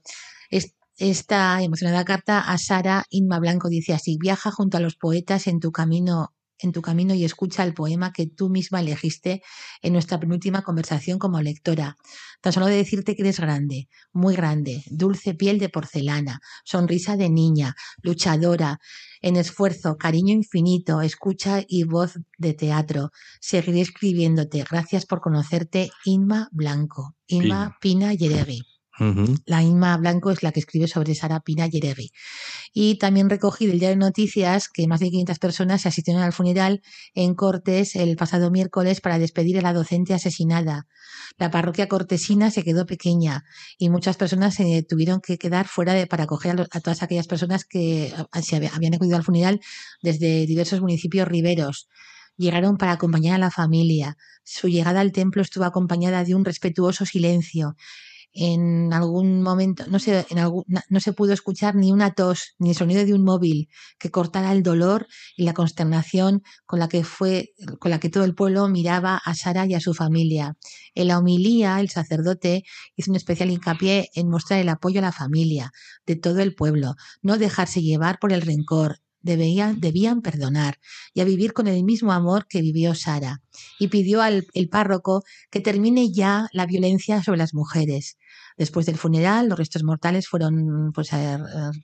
[0.50, 5.48] "Es- esta emocionada carta a Sara, Inma Blanco dice así, viaja junto a los poetas
[5.48, 9.42] en tu camino en tu camino y escucha el poema que tú misma elegiste
[9.82, 11.98] en nuestra penúltima conversación como lectora.
[12.42, 17.30] Tan solo de decirte que eres grande, muy grande, dulce piel de porcelana, sonrisa de
[17.30, 18.80] niña, luchadora,
[19.22, 23.12] en esfuerzo, cariño infinito, escucha y voz de teatro.
[23.40, 24.64] Seguiré escribiéndote.
[24.70, 27.16] Gracias por conocerte, Inma Blanco.
[27.28, 28.81] Inma Pina Yeregui.
[29.46, 32.12] La Inma Blanco es la que escribe sobre Sara Pina Yeregui.
[32.74, 36.34] Y también recogí del diario de noticias que más de 500 personas se asistieron al
[36.34, 36.82] funeral
[37.14, 40.88] en Cortes el pasado miércoles para despedir a la docente asesinada.
[41.38, 43.44] La parroquia cortesina se quedó pequeña
[43.78, 47.28] y muchas personas se tuvieron que quedar fuera de, para acoger a, a todas aquellas
[47.28, 49.60] personas que se había- habían acudido al funeral
[50.02, 51.88] desde diversos municipios riberos.
[52.38, 54.18] Llegaron para acompañar a la familia.
[54.44, 57.76] Su llegada al templo estuvo acompañada de un respetuoso silencio
[58.34, 62.70] en algún momento, no sé, en algún, no se pudo escuchar ni una tos, ni
[62.70, 63.70] el sonido de un móvil
[64.00, 68.24] que cortara el dolor y la consternación con la que fue, con la que todo
[68.24, 70.56] el pueblo miraba a Sara y a su familia.
[70.96, 72.64] En la homilía, el sacerdote
[72.96, 75.72] hizo un especial hincapié en mostrar el apoyo a la familia
[76.06, 79.00] de todo el pueblo, no dejarse llevar por el rencor.
[79.24, 80.80] Debían, debían perdonar
[81.14, 83.44] y a vivir con el mismo amor que vivió Sara.
[83.78, 85.22] Y pidió al el párroco
[85.52, 88.18] que termine ya la violencia sobre las mujeres.
[88.58, 91.10] Después del funeral, los restos mortales fueron pues,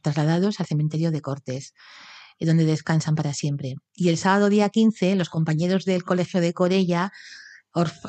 [0.01, 1.73] trasladados al cementerio de Cortes,
[2.39, 3.75] eh, donde descansan para siempre.
[3.93, 7.11] Y el sábado día 15, los compañeros del Colegio de Corella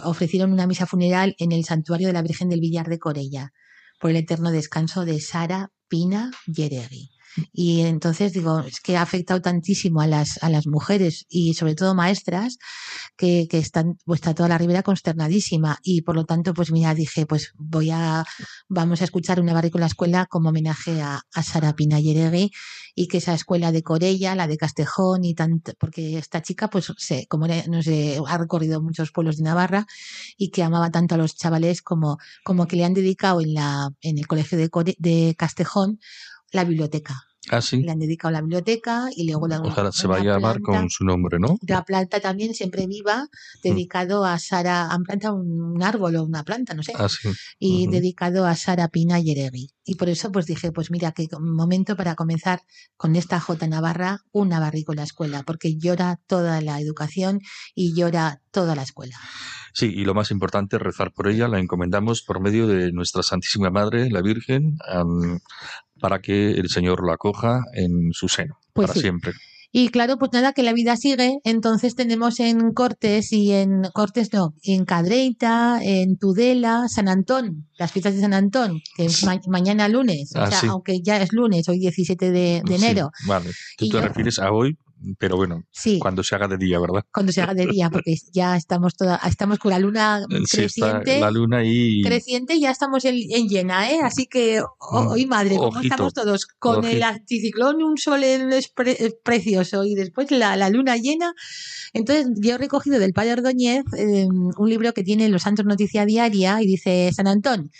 [0.05, 3.53] ofrecieron una misa funeral en el santuario de la Virgen del Villar de Corella,
[4.01, 7.11] por el eterno descanso de Sara Pina Yeregui.
[7.53, 11.75] Y entonces digo, es que ha afectado tantísimo a las, a las mujeres y sobre
[11.75, 12.59] todo maestras
[13.17, 15.79] que, que están, pues está toda la ribera consternadísima.
[15.83, 18.25] Y por lo tanto, pues mira, dije, pues voy a,
[18.69, 22.51] vamos a escuchar una barrica en la escuela como homenaje a, a Sara Pina Yeregui
[22.95, 26.93] y que esa escuela de Corella, la de Castejón y tanto, porque esta chica, pues,
[26.97, 29.87] se, como no sé, ha recorrido muchos pueblos de Navarra
[30.37, 33.91] y que amaba tanto a los chavales como, como que le han dedicado en la,
[34.01, 34.69] en el colegio de,
[34.99, 36.01] de Castejón
[36.53, 37.29] la biblioteca.
[37.51, 37.83] Ah, sí.
[37.83, 41.05] Le han dedicado la biblioteca y luego la Ojalá se va a llamar con su
[41.05, 41.57] nombre, ¿no?
[41.67, 43.27] La planta también siempre viva,
[43.63, 46.93] dedicado a Sara, han plantado un árbol o una planta, no sé.
[46.97, 47.31] Ah, sí.
[47.59, 49.71] Y dedicado a Sara Pina Yeregui.
[49.85, 52.61] Y por eso pues dije, pues mira, qué momento para comenzar
[52.97, 57.41] con esta J Navarra, una barricola escuela, porque llora toda la educación
[57.75, 59.17] y llora toda la escuela.
[59.73, 63.23] Sí, y lo más importante es rezar por ella, la encomendamos por medio de nuestra
[63.23, 65.39] Santísima Madre, la Virgen, um,
[66.01, 69.01] para que el Señor la acoja en su seno, pues para sí.
[69.01, 69.33] siempre.
[69.71, 71.41] Y claro, pues nada, que la vida sigue.
[71.45, 77.93] Entonces tenemos en Cortes y en Cortes no, en Cadreita, en Tudela, San Antón, las
[77.93, 80.67] fiestas de San Antón, que es ma mañana lunes, o Ah, sea, sí.
[80.69, 83.11] aunque ya es lunes, hoy 17 de, de Sí, enero.
[83.27, 83.51] vale.
[83.77, 84.79] Tú Y te yo- refieres a hoy,
[85.19, 85.99] pero bueno, Sí.
[85.99, 87.05] cuando se haga de día, ¿verdad?
[87.13, 91.01] Cuando se haga de día, porque ya estamos toda, estamos con la luna Sí, está
[91.03, 91.21] creciente.
[91.21, 94.01] la luna y Creciente ya estamos en, en llena, ¿eh?
[94.03, 98.69] Así que, Mm, hoy madre, ojito, estamos todos con el anticiclón, un sol en- es,
[98.69, 101.33] pre- es precioso y después la, la luna llena.
[101.93, 104.27] Entonces, yo he recogido del Padre Ordóñez eh,
[104.59, 107.71] un libro que tiene Los Santos Noticia Diaria y dice San Antón.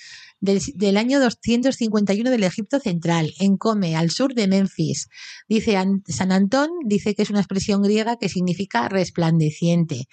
[0.41, 5.09] Del, del año 251 del Egipto Central, en Come, al sur de Memphis.
[5.49, 10.05] Dice An- San Antón, dice que es una expresión griega que significa resplandeciente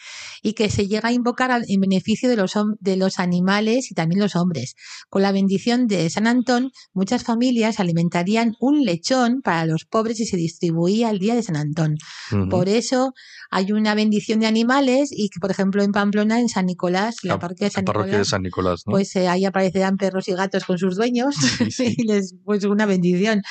[0.42, 3.94] y que se llega a invocar al- en beneficio de los, de los animales y
[3.96, 4.76] también los hombres.
[5.10, 10.26] Con la bendición de San Antón, muchas familias alimentarían un lechón para los pobres y
[10.26, 11.98] se distribuía el día de San Antón.
[12.50, 13.14] Por eso
[13.52, 17.34] hay una bendición de animales y que, por ejemplo, en Pamplona, en San Nicolás, la
[17.34, 18.92] La- parroquia de San Nicolás, de San Nicolás, ¿no?
[18.92, 21.96] pues eh, ahí aparecerán perros y gatos con sus dueños Sí, sí.
[21.98, 23.42] y les pues una bendición.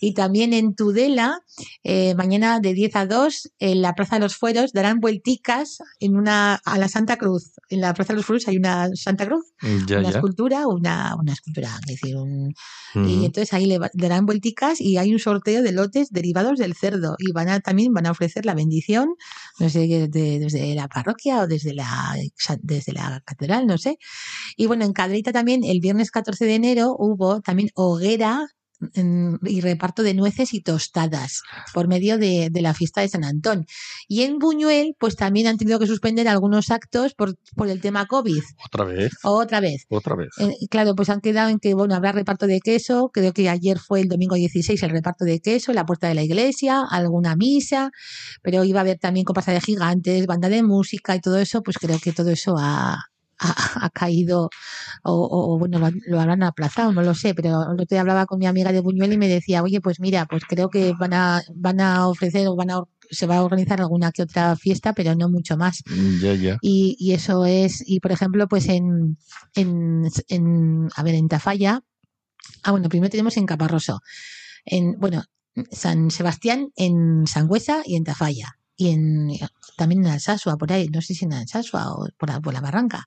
[0.00, 1.38] Y también en Tudela,
[1.84, 6.16] eh, mañana de 10 a 2, en la Plaza de los Fueros, darán vuelticas en
[6.16, 7.52] una, a la Santa Cruz.
[7.68, 9.44] En la Plaza de los Fueros hay una Santa Cruz,
[9.86, 10.16] ya, una ya.
[10.16, 12.52] escultura, una, una escultura, es decir, un,
[12.94, 13.24] y Ujú.
[13.26, 17.32] entonces ahí le darán vuelticas y hay un sorteo de lotes derivados del cerdo y
[17.32, 19.08] van a también van a ofrecer la bendición,
[19.60, 22.16] no sé, de- desde la parroquia o desde la
[22.60, 23.98] desde la catedral, no sé.
[24.56, 28.46] Y bueno, en Cadreita también el viernes 14 de enero hubo también hoguera
[29.44, 33.66] y reparto de nueces y tostadas por medio de, de la fiesta de San Antón.
[34.08, 38.06] Y en Buñuel, pues también han tenido que suspender algunos actos por, por el tema
[38.06, 38.42] COVID.
[38.64, 39.86] Otra vez, Otra vez.
[39.88, 40.28] otra vez.
[40.38, 43.78] Eh, claro, pues han quedado en que, bueno, habrá reparto de queso, creo que ayer
[43.78, 47.90] fue el domingo 16 el reparto de queso la puerta de la iglesia, alguna misa,
[48.42, 51.78] pero iba a haber también comparsa de gigantes, banda de música y todo eso, pues
[51.78, 53.11] creo que todo eso ha,
[53.42, 54.50] ha, ha caído
[55.02, 58.38] o, o, bueno, lo, habrán aplazado, no lo sé, pero el otro día hablaba con
[58.38, 61.42] mi amiga de Buñuel y me decía, oye, pues mira, pues creo que van a,
[61.54, 65.14] van a ofrecer o van a, se va a organizar alguna que otra fiesta, pero
[65.14, 65.82] no mucho más.
[66.20, 66.58] Ya, ya.
[66.60, 69.18] Y, y eso es, y por ejemplo, pues en,
[69.54, 71.82] en, en, a ver, en Tafalla,
[72.62, 74.00] ah, bueno, primero tenemos en Caparroso,
[74.64, 75.24] en, bueno,
[75.70, 78.58] San Sebastián, en Sangüesa y en Tafalla.
[78.76, 79.28] Y en,
[79.76, 82.60] también en Alsasua, por ahí, no sé si en Alsasua o por, la- por la
[82.60, 83.06] Barranca.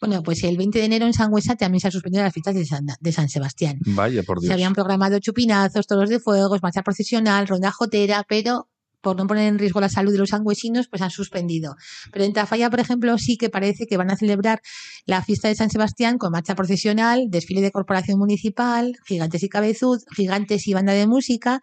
[0.00, 2.64] Bueno, pues el 20 de enero en Sangüesa también se han suspendido las fiestas de
[2.64, 3.78] San, de San Sebastián.
[3.86, 4.52] Vaya, por Se Dios.
[4.54, 8.68] habían programado chupinazos, toros de fuegos, marcha procesional, ronda jotera, pero
[9.02, 11.74] por no poner en riesgo la salud de los sangüesinos, pues han suspendido.
[12.12, 14.60] Pero en Tafalla, por ejemplo, sí que parece que van a celebrar
[15.06, 20.00] la fiesta de San Sebastián con marcha procesional, desfile de corporación municipal, gigantes y cabezud,
[20.14, 21.60] gigantes y banda de música,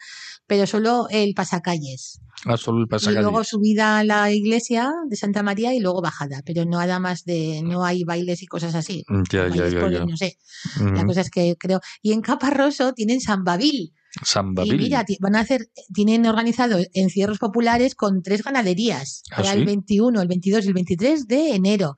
[0.48, 2.22] pero solo el pasacalles.
[2.46, 6.44] Ah, solo el Y luego subida a la iglesia de Santa María y luego bajada,
[6.46, 9.04] pero no nada más de, no hay bailes y cosas así.
[9.32, 10.06] Ya, ya, ya.
[10.06, 10.38] No sé.
[10.80, 11.82] La cosa es que creo.
[12.02, 13.94] Y en Caparroso tienen San Babil.
[14.24, 19.24] San Y mira, van a hacer, tienen organizado encierros populares con tres ganaderías.
[19.32, 19.60] ¿Ah, para sí?
[19.60, 21.96] el 21, el 22 y el 23 de enero.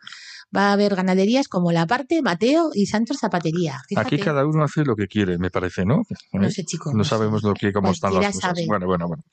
[0.56, 3.82] Va a haber ganaderías como La Parte, Mateo y Santos Zapatería.
[3.88, 6.04] Fíjate, Aquí cada uno hace lo que quiere, me parece, ¿no?
[6.34, 6.92] no sé, chico.
[6.94, 8.42] No sabemos lo que, cómo están las cosas.
[8.42, 8.66] sabe.
[8.68, 9.24] Bueno, bueno, bueno.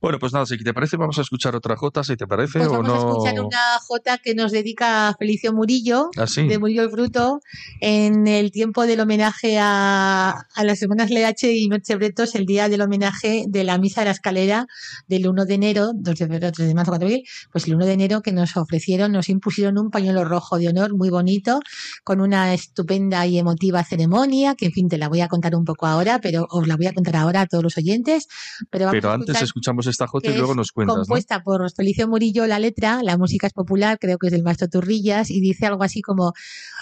[0.00, 2.68] Bueno, pues nada, si te parece, vamos a escuchar otra Jota, si te parece, Pues
[2.68, 2.94] o vamos no.
[2.94, 6.10] a escuchar una jota que nos dedica Felicio Murillo.
[6.16, 6.46] Ah, sí.
[6.46, 7.40] de Murillo el Fruto
[7.80, 12.68] en el tiempo del homenaje a, a las hermanas Leache y Noche Bretos, el día
[12.68, 14.66] del homenaje de la misa de la escalera
[15.08, 17.74] del 1 de enero, 2 de febrero, 3 de marzo, 4 de abril, pues el
[17.74, 21.10] 1 de enero que nos ofrecieron, nos impusieron un pañuelo rojo rojo de honor, muy
[21.10, 21.60] bonito,
[22.04, 25.64] con una estupenda y emotiva ceremonia, que en fin te la voy a contar un
[25.64, 28.26] poco ahora, pero os la voy a contar ahora a todos los oyentes.
[28.70, 31.02] Pero, vamos Pero a antes escuchamos esta jota y luego nos cuentas, ¿no?
[31.02, 34.68] compuesta por Felicio Murillo la letra, la música es popular, creo que es del maestro
[34.68, 36.32] Turrillas, y dice algo así como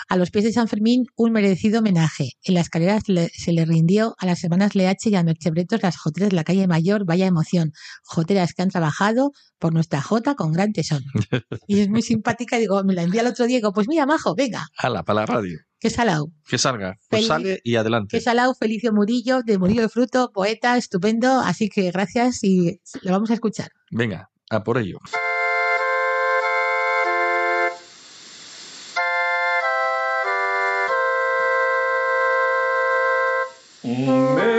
[0.09, 2.31] a los pies de San Fermín un merecido homenaje.
[2.43, 6.31] En la escalera se le, rindió a las hermanas Leache y a Merchebretos las joteras
[6.31, 7.73] de la calle Mayor, vaya emoción.
[8.03, 11.05] Joteras que han trabajado por nuestra jota con gran tesón.
[11.67, 14.35] Y es muy simpática, digo, me la envía el otro día, digo, pues mira, majo,
[14.35, 15.59] venga, Hala, para la radio.
[15.79, 16.33] que salao.
[16.49, 16.97] Que salga.
[17.09, 18.17] Pues Feliz- sale y adelante.
[18.17, 23.13] Que salao, Felicio Murillo, de Murillo de Fruto, poeta, estupendo, así que gracias y lo
[23.13, 23.69] vamos a escuchar.
[23.91, 24.99] Venga, a por ello.
[33.83, 34.50] Un merecido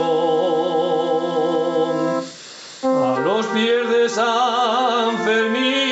[2.83, 5.87] a los pies de San Fermín.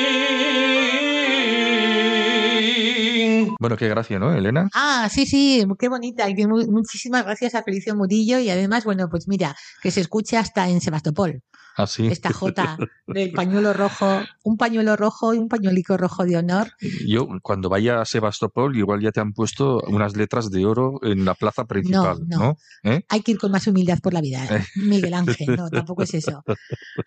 [3.59, 4.69] Bueno, qué gracia, ¿no, Elena?
[4.75, 6.27] Ah, sí, sí, qué bonita.
[6.69, 10.81] Muchísimas gracias a Felicio Murillo y además, bueno, pues mira, que se escuche hasta en
[10.81, 11.43] Sebastopol,
[11.77, 12.07] Así.
[12.07, 16.73] esta jota del pañuelo rojo, un pañuelo rojo y un pañuelico rojo de honor.
[17.07, 21.25] Yo, cuando vaya a Sebastopol, igual ya te han puesto unas letras de oro en
[21.25, 22.39] la plaza principal, no.
[22.39, 22.57] ¿no?
[22.85, 23.05] ¿Eh?
[23.09, 24.65] Hay que ir con más humildad por la vida, ¿eh?
[24.77, 26.43] Miguel Ángel, no, tampoco es eso.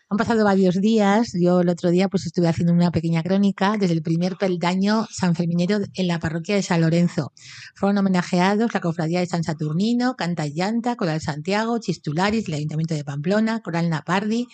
[0.09, 3.93] Han pasado varios días, yo el otro día pues estuve haciendo una pequeña crónica desde
[3.93, 7.32] el primer peldaño sanferminero en la parroquia de San Lorenzo.
[7.76, 12.95] Fueron homenajeados la cofradía de San Saturnino, Canta y Llanta, Coral Santiago, Chistularis, el Ayuntamiento
[12.95, 14.47] de Pamplona, Coral Napardi,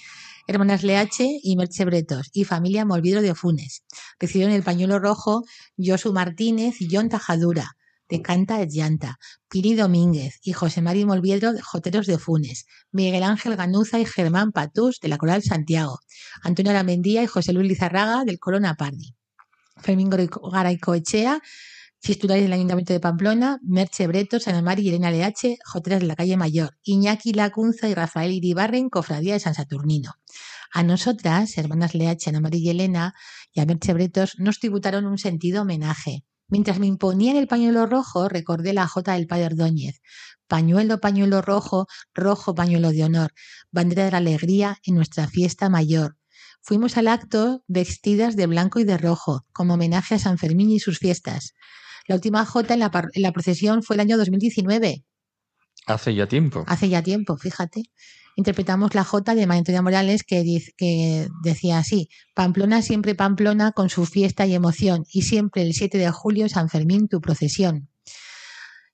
[0.47, 3.83] Hermanas Leache y Merche Bretos y familia Molvidro de Funes.
[4.19, 5.43] Recibieron el pañuelo rojo
[5.77, 7.75] Josu Martínez y John Tajadura
[8.09, 9.17] de Canta et Llanta,
[9.49, 14.51] Piri Domínguez y José Mari Molviedro de Joteros de Funes, Miguel Ángel Ganuza y Germán
[14.51, 15.99] Patús de la Coral Santiago,
[16.43, 19.15] Antonio Aramendía y José Luis Lizarraga del Coro Napardi,
[19.77, 21.41] Fermín Garaycoechea,
[22.03, 26.17] Chistulares del Ayuntamiento de Pamplona, Merche Bretos, Ana Mari y Elena Leache, Joteras de la
[26.17, 30.11] Calle Mayor, Iñaki Lacunza y Rafael Iribarren, Cofradía de San Saturnino.
[30.73, 33.13] A nosotras, hermanas Leache, Ana María y Elena,
[33.53, 36.25] y a Merche Bretos, nos tributaron un sentido homenaje.
[36.49, 40.01] Mientras me imponían el pañuelo rojo, recordé la jota del padre Ordóñez.
[40.49, 43.31] Pañuelo, pañuelo rojo, rojo pañuelo de honor,
[43.71, 46.17] bandera de la alegría en nuestra fiesta mayor.
[46.61, 50.81] Fuimos al acto vestidas de blanco y de rojo, como homenaje a San Fermín y
[50.81, 51.53] sus fiestas.
[52.07, 55.03] La última jota en la, en la procesión fue el año 2019,
[55.85, 56.63] Hace ya tiempo.
[56.67, 57.83] hace ya tiempo, fíjate.
[58.35, 63.71] Interpretamos la jota de María Antonia Morales que, diz- que decía así, Pamplona siempre Pamplona
[63.73, 67.89] con su fiesta y emoción, y siempre el 7 de julio San Fermín tu procesión.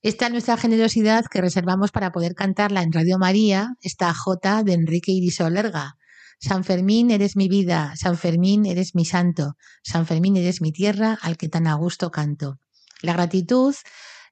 [0.02, 4.72] Esta es nuestra generosidad que reservamos para poder cantarla en Radio María, esta jota de
[4.74, 5.96] Enrique Irisolerga.
[6.38, 11.18] San Fermín eres mi vida, San Fermín eres mi santo, San Fermín eres mi tierra
[11.20, 12.58] al que tan a gusto canto.
[13.02, 13.74] La gratitud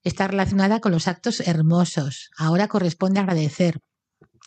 [0.04, 2.30] está relacionada con los actos hermosos.
[2.36, 3.80] Ahora corresponde agradecer.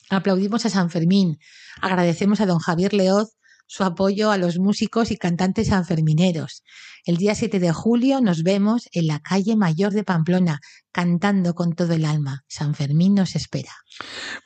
[0.10, 1.40] Aplaudimos a San Fermín,
[1.82, 6.64] agradecemos a don Javier Leoz su apoyo a los músicos y cantantes sanfermineros.
[7.06, 10.60] El día 7 de julio nos vemos en la calle Mayor de Pamplona,
[10.92, 12.44] cantando con todo el alma.
[12.48, 13.72] San Fermín nos espera.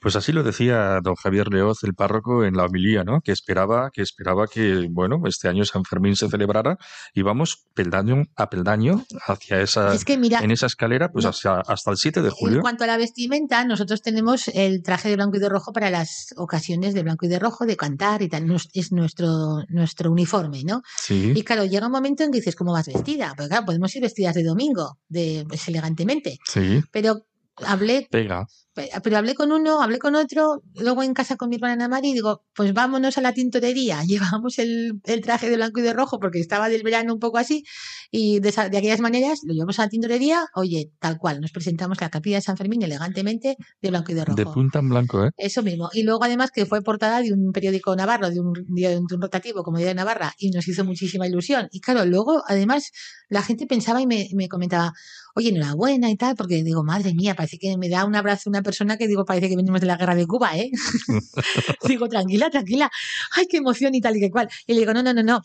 [0.02, 3.22] Pues así lo decía don Javier Leoz, el párroco, en la homilía, ¿no?
[3.22, 6.78] Que esperaba, que esperaba que, bueno, este año San Fermín se celebrara
[7.14, 11.30] y vamos peldaño a peldaño hacia esa, Es que mira, en esa escalera, pues no.
[11.30, 12.62] hasta, hasta el 7 de En julio.
[12.62, 16.34] cuanto a la vestimenta, nosotros tenemos el traje de blanco y de rojo para las
[16.38, 18.46] ocasiones de blanco y de rojo, de cantar y tal.
[18.74, 20.82] Es nuestro, nuestro uniforme, ¿no?
[20.98, 21.34] Sí.
[21.36, 23.34] Y claro, llega un momento en que dices, ¿cómo vas vestida?
[23.36, 26.38] Pues claro, podemos ir vestidas de domingo, de, pues, elegantemente.
[26.46, 27.26] Sí, Pero
[27.66, 28.48] hablé, pega.
[28.76, 32.14] Pero hablé con uno, hablé con otro, luego en casa con mi hermana Mari y
[32.14, 34.04] digo, pues vámonos a la tintorería.
[34.08, 37.38] Llevamos el, el, traje de blanco y de rojo porque estaba del verano un poco
[37.38, 37.64] así
[38.12, 42.00] y de, de, aquellas maneras lo llevamos a la tintorería, oye, tal cual, nos presentamos
[42.02, 44.36] a la capilla de San Fermín elegantemente de blanco y de rojo.
[44.36, 45.32] De punta en blanco, ¿eh?
[45.38, 45.90] Eso mismo.
[45.94, 49.64] Y luego además que fue portada de un periódico navarro, de un, de un rotativo
[49.64, 51.68] como Día de Navarra y nos hizo muchísima ilusión.
[51.72, 52.92] Y claro, luego además
[53.30, 54.94] la gente pensaba y me, me comentaba,
[55.36, 58.62] oye, enhorabuena y tal, porque digo, madre mía, parece que me da un abrazo una
[58.66, 60.70] persona que digo, parece que venimos de la guerra de Cuba, ¿eh?
[61.88, 62.90] digo, tranquila, tranquila,
[63.38, 64.50] ay, qué emoción y tal y que cual.
[64.68, 65.40] Y le digo, no, no, no, no.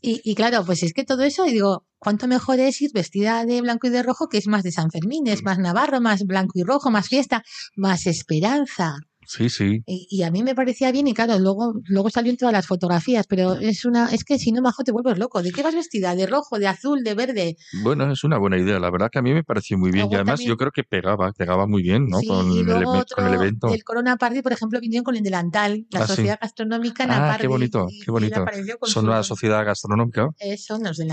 [0.00, 3.44] Y, y, claro, pues es que todo eso, y digo, ¿cuánto mejor es ir vestida
[3.44, 6.24] de blanco y de rojo, que es más de San Fermín, es más navarro, más
[6.24, 7.42] blanco y rojo, más fiesta,
[7.76, 8.96] más esperanza?
[9.28, 9.82] Sí, sí.
[9.86, 12.66] Y, y, a mí me parecía bien y claro, luego, luego salió en todas las
[12.66, 15.42] fotografías, pero es una, es que si no, Majo, te vuelves loco.
[15.42, 16.14] ¿De qué vas vestida?
[16.16, 17.56] ¿De rojo, de azul, de verde?
[17.82, 18.80] Bueno, es una buena idea.
[18.80, 20.70] La verdad que a mí me pareció muy bien Luego y además también- yo creo
[20.72, 22.20] que pegaba, pegaba muy bien, ¿no?
[22.20, 23.68] Sí, con, y el, luego eve- otro con el evento.
[23.70, 26.14] del Corona Party, por ejemplo, vinieron con el delantal, la Ah, sí.
[26.14, 27.42] Sociedad Gastronómica Ah, Napardi.
[27.42, 28.44] qué bonito, y- qué bonito.
[28.84, 30.28] Son su- una sociedad gastronómica.
[30.38, 31.06] Eso, los de.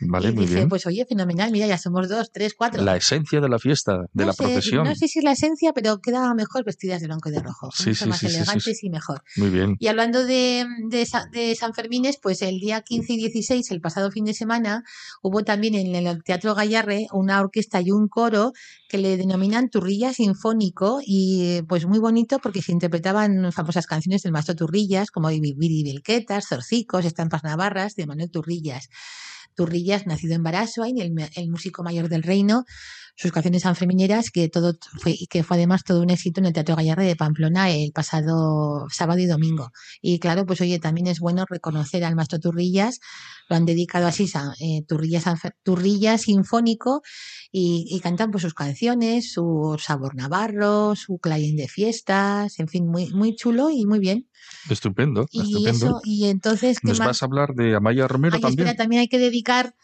[0.00, 0.68] Vale, y muy dije, bien.
[0.68, 2.82] pues oye, fenomenal, mira, ya somos dos, tres, cuatro.
[2.82, 4.84] La esencia de la fiesta, de no la sé, procesión.
[4.84, 7.70] No sé si es la esencia, pero quedaba mejor vestidas de blanco y de rojo.
[7.72, 9.22] Sí, mucho sí, más sí, elegantes y mejor.
[9.36, 9.76] Muy bien.
[9.78, 14.10] Y hablando de, de, de San Fermines, pues el día 15 y 16, el pasado
[14.10, 14.84] fin de semana,
[15.22, 18.52] hubo también en el Teatro Gallarre una orquesta y un coro
[18.88, 24.32] que le denominan Turrilla Sinfónico y pues muy bonito porque se interpretaban famosas canciones del
[24.32, 28.88] maestro Turrillas como Vivir y Belquetas, Zorcicos, Estampas Navarras de Manuel Turrillas.
[29.54, 32.64] Turrillas, nacido en Barassuain, el, el músico mayor del reino,
[33.20, 36.76] sus canciones sanfermineras, que todo fue, que fue además todo un éxito en el Teatro
[36.76, 39.70] Gallarre de Pamplona el pasado sábado y domingo.
[40.00, 43.00] Y claro, pues oye, también es bueno reconocer al maestro Turrillas,
[43.48, 45.24] lo han dedicado así, eh, Turrillas,
[45.64, 47.02] Turrillas Sinfónico,
[47.50, 52.86] y, y cantan pues sus canciones, su sabor navarro, su clarín de fiestas, en fin,
[52.86, 54.28] muy, muy chulo y muy bien.
[54.70, 55.86] Estupendo, Y estupendo.
[55.86, 57.08] eso, y entonces, ¿qué ¿Nos más?
[57.08, 58.68] vas a hablar de Amaya Romero Ay, también?
[58.68, 59.74] espera, también hay que dedicar.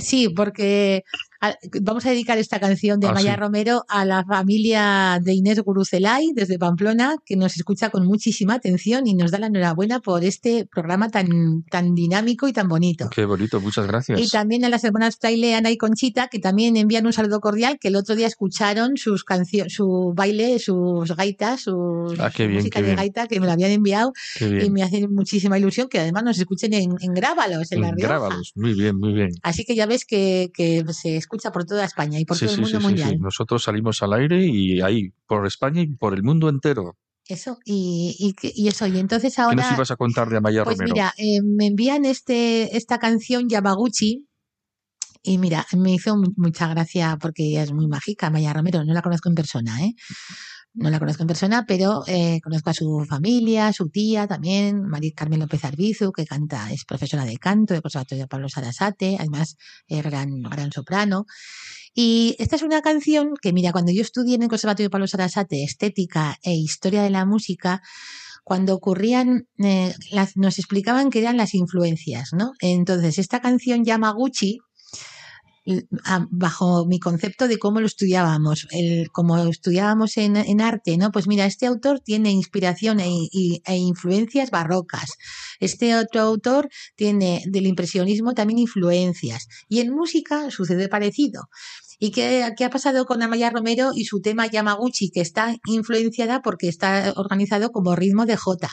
[0.00, 1.02] Sí, porque
[1.40, 3.40] a- vamos a dedicar esta canción de Ah, Maya sí.
[3.40, 9.06] Romero a la familia de Inés Gurucelay desde Pamplona, que nos escucha con muchísima atención
[9.06, 13.08] y nos da la enhorabuena por este programa tan, tan dinámico y tan bonito.
[13.10, 14.20] Qué bonito, muchas gracias.
[14.20, 17.78] Y también a las hermanas Fraile, Ana y Conchita, que también envían un saludo cordial,
[17.80, 22.80] que el otro día escucharon sus canciones, su baile, sus gaitas, sus Ah, bien, música
[22.80, 22.96] de bien.
[22.96, 26.72] gaita, que me lo habían enviado y me hace muchísima ilusión que además nos escuchen
[26.74, 28.08] en, en Grábalos, en La Rioja.
[28.08, 29.30] Grábalos, muy bien, muy bien.
[29.42, 32.54] Así que ya ves que, que se escucha por toda España y por Sí, todo
[32.54, 33.10] el mundo sí, mundial.
[33.12, 33.18] sí.
[33.18, 36.96] Nosotros salimos al aire y ahí, por España y por el mundo entero.
[37.26, 40.64] Eso, y, y, y eso, y entonces ¿Qué nos ahora, ibas a contar de Amaya
[40.64, 40.94] pues Romero?
[40.94, 44.24] mira, eh, me envían este, esta canción Yamaguchi.
[45.22, 48.94] Y mira, me hizo mu- mucha gracia porque ella es muy mágica, Maya Romero, no
[48.94, 49.94] la conozco en persona, ¿eh?
[50.80, 55.10] No la conozco en persona, pero eh, conozco a su familia, su tía también, María
[55.14, 59.56] Carmen López Arbizu, que canta, es profesora de canto del Conservatorio de Pablo Sarasate, además
[59.88, 61.24] eh, gran, gran soprano.
[61.94, 65.08] Y esta es una canción que, mira, cuando yo estudié en el Conservatorio de Pablo
[65.08, 67.82] Sarasate Estética e Historia de la Música,
[68.44, 72.52] cuando ocurrían, eh, las- nos explicaban que eran las influencias, ¿no?
[72.60, 74.58] Entonces, esta canción Yamaguchi,
[76.30, 81.10] bajo mi concepto de cómo lo estudiábamos, el, como estudiábamos en, arte, ¿no?
[81.12, 83.28] Pues mira, este autor tiene inspiración e,
[83.64, 85.10] e influencias barrocas.
[85.60, 89.46] Este otro autor tiene del impresionismo también influencias.
[89.68, 91.48] Y en música sucede parecido.
[91.98, 96.42] ¿Y qué, qué ha pasado con Amaya Romero y su tema Yamaguchi, que está influenciada
[96.42, 98.68] porque está organizado como ritmo de J?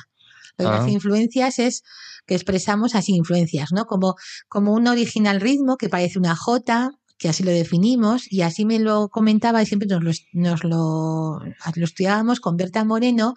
[0.58, 0.80] De Ah.
[0.80, 1.84] Las influencias es
[2.26, 3.86] que expresamos así influencias, ¿no?
[3.86, 4.16] Como,
[4.48, 8.78] como un original ritmo que parece una J, que así lo definimos, y así me
[8.78, 13.36] lo comentaba y siempre nos lo, nos lo, lo estudiábamos con Berta Moreno,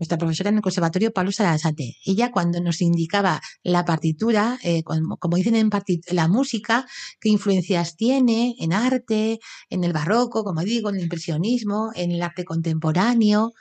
[0.00, 1.96] nuestra profesora en el Conservatorio Pablo Sarasate.
[2.04, 5.70] Ella cuando nos indicaba la partitura, eh, como, como dicen en
[6.10, 6.86] la música,
[7.20, 12.22] qué influencias tiene en arte, en el barroco, como digo, en el impresionismo, en el
[12.22, 13.52] arte contemporáneo.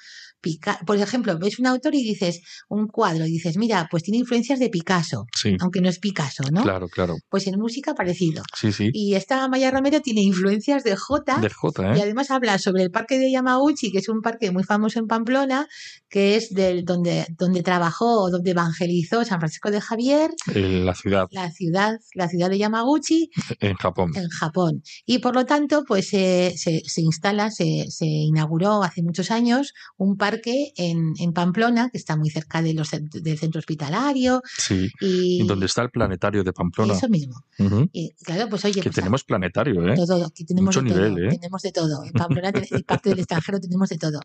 [0.41, 4.17] Pica- Por ejemplo, ves un autor y dices un cuadro y dices, mira, pues tiene
[4.19, 6.61] influencias de Picasso, Sí, aunque no es Picasso, ¿no?
[6.63, 7.15] claro, claro.
[7.29, 8.43] Pues en música parecido.
[8.57, 8.89] Sí, sí.
[8.93, 12.03] Y esta Maya Romero tiene influencias de J De J, y ¿eh?
[12.03, 15.67] además habla sobre el parque de Yamaguchi, que es un parque muy famoso en Pamplona,
[16.07, 20.95] que es del donde, donde trabajó o donde evangelizó San Francisco de Javier, En la
[20.95, 23.29] ciudad, la ciudad, la ciudad de Yamaguchi,
[23.59, 24.11] en Japón.
[24.15, 24.83] en Japón.
[25.05, 29.73] Y por lo tanto, pues eh, se, se instala, se, se inauguró hace muchos años
[29.97, 34.41] un parque parque en, en Pamplona, que está muy cerca de los, del centro hospitalario.
[34.57, 34.89] Sí.
[35.01, 36.93] Y Donde está el planetario de Pamplona.
[36.93, 37.43] eso mismo.
[37.57, 37.89] Ujú.
[37.93, 39.95] Y claro, pues oye, Que pues, tenemos planetario, ¿eh?
[39.95, 41.37] todo, aquí tenemos Mucho de todo, nivel, ¿eh?
[41.37, 42.03] tenemos de todo.
[42.03, 44.19] En Pamplona, en parte del extranjero, tenemos de todo.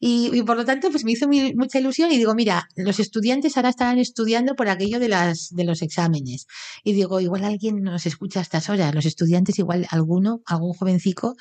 [0.00, 3.00] Y, y por lo tanto, pues me hizo muy- mucha ilusión y digo, mira, los
[3.00, 6.46] estudiantes ahora estarán estudiando por aquello de las de los exámenes.
[6.84, 11.34] Y digo, igual alguien nos escucha a estas horas, los estudiantes, igual alguno, algún jovencico,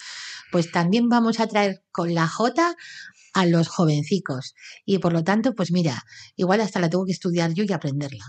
[0.51, 2.75] pues también vamos a traer con la J
[3.39, 4.53] a los jovencicos.
[4.85, 6.03] Y por lo tanto, pues mira,
[6.35, 8.25] igual hasta la tengo que estudiar yo y aprenderla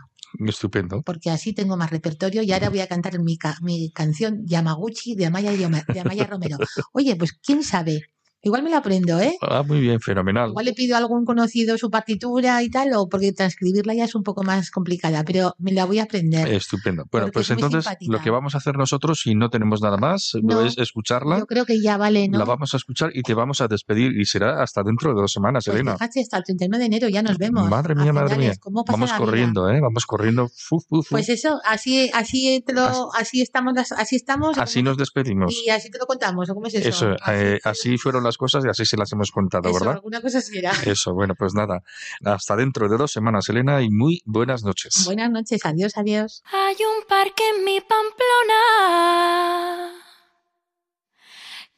[0.47, 1.03] Estupendo.
[1.03, 5.15] porque así tengo más repertorio y ahora voy a cantar mi, ca- mi canción Yamaguchi
[5.15, 6.59] de Amaya, de Amaya Romero.
[6.93, 8.03] Oye, pues quién sabe,
[8.49, 9.37] igual me la aprendo, ¿eh?
[9.41, 10.51] Ah, muy bien, fenomenal.
[10.51, 14.15] Igual le pido a algún conocido su partitura y tal, o porque transcribirla ya es
[14.15, 16.49] un poco más complicada, pero me la voy a aprender.
[16.49, 17.05] Estupendo.
[17.11, 20.63] Bueno, pues entonces lo que vamos a hacer nosotros, si no tenemos nada más, No,
[20.63, 21.39] es escucharla.
[21.39, 22.39] Yo creo que ya vale, ¿no?
[22.39, 25.33] La vamos a escuchar y te vamos a despedir y será hasta dentro de dos
[25.33, 25.93] semanas, Pues Elena.
[25.95, 27.69] fíjate, hasta el 39 de enero ya nos vemos.
[27.69, 28.53] Madre mía, madre mía.
[28.61, 29.25] ¿cómo pasa Vamos la vida?
[29.27, 29.81] corriendo, ¿eh?
[29.81, 30.49] Vamos corriendo.
[30.49, 31.11] Fu, fu, fu.
[31.11, 34.57] Pues eso, así, así te lo, así estamos, así estamos.
[34.57, 35.53] ¿o así nos despedimos.
[35.55, 36.89] Y así te lo contamos, ¿o cómo es eso?
[36.89, 39.81] Eso, Así eh, lo- así fueron las cosas y así se las hemos contado, eso,
[39.81, 39.97] ¿verdad?
[39.97, 40.73] alguna cosa será.
[40.87, 41.83] Eso, bueno, pues nada.
[42.25, 45.05] Hasta dentro de dos semanas, Elena, y muy buenas noches.
[45.05, 46.43] Buenas noches, adiós, adiós.
[46.51, 48.63] Hay un parque en mi Pamplona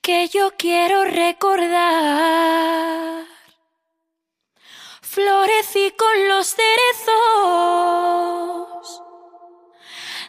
[0.00, 2.50] que yo quiero recordar.
[5.02, 7.10] Florecí con los cerezos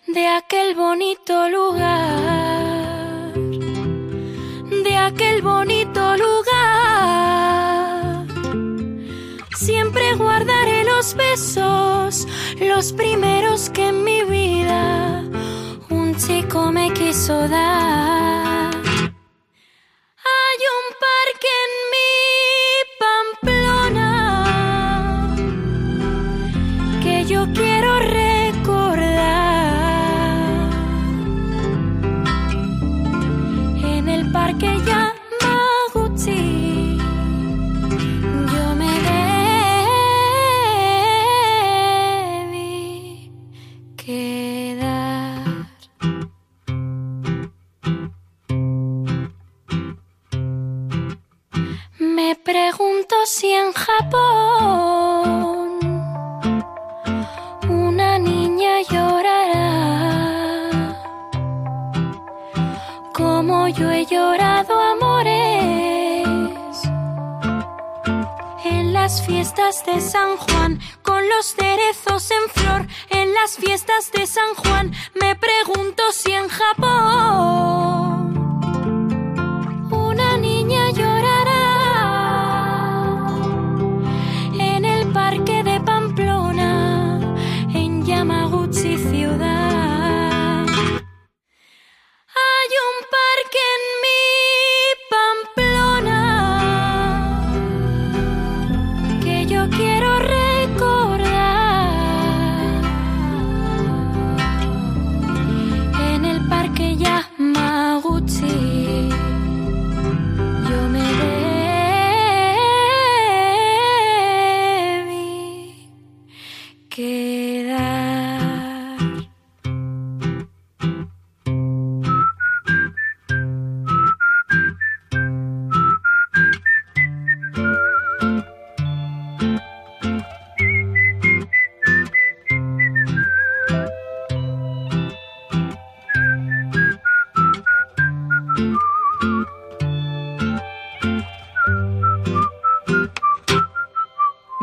[0.07, 3.33] de aquel bonito lugar,
[4.83, 5.80] de aquel bonito
[11.01, 12.27] los besos,
[12.59, 15.23] los primeros que en mi vida
[15.89, 18.71] un chico me quiso dar.
[20.35, 22.20] Hay un parque en mi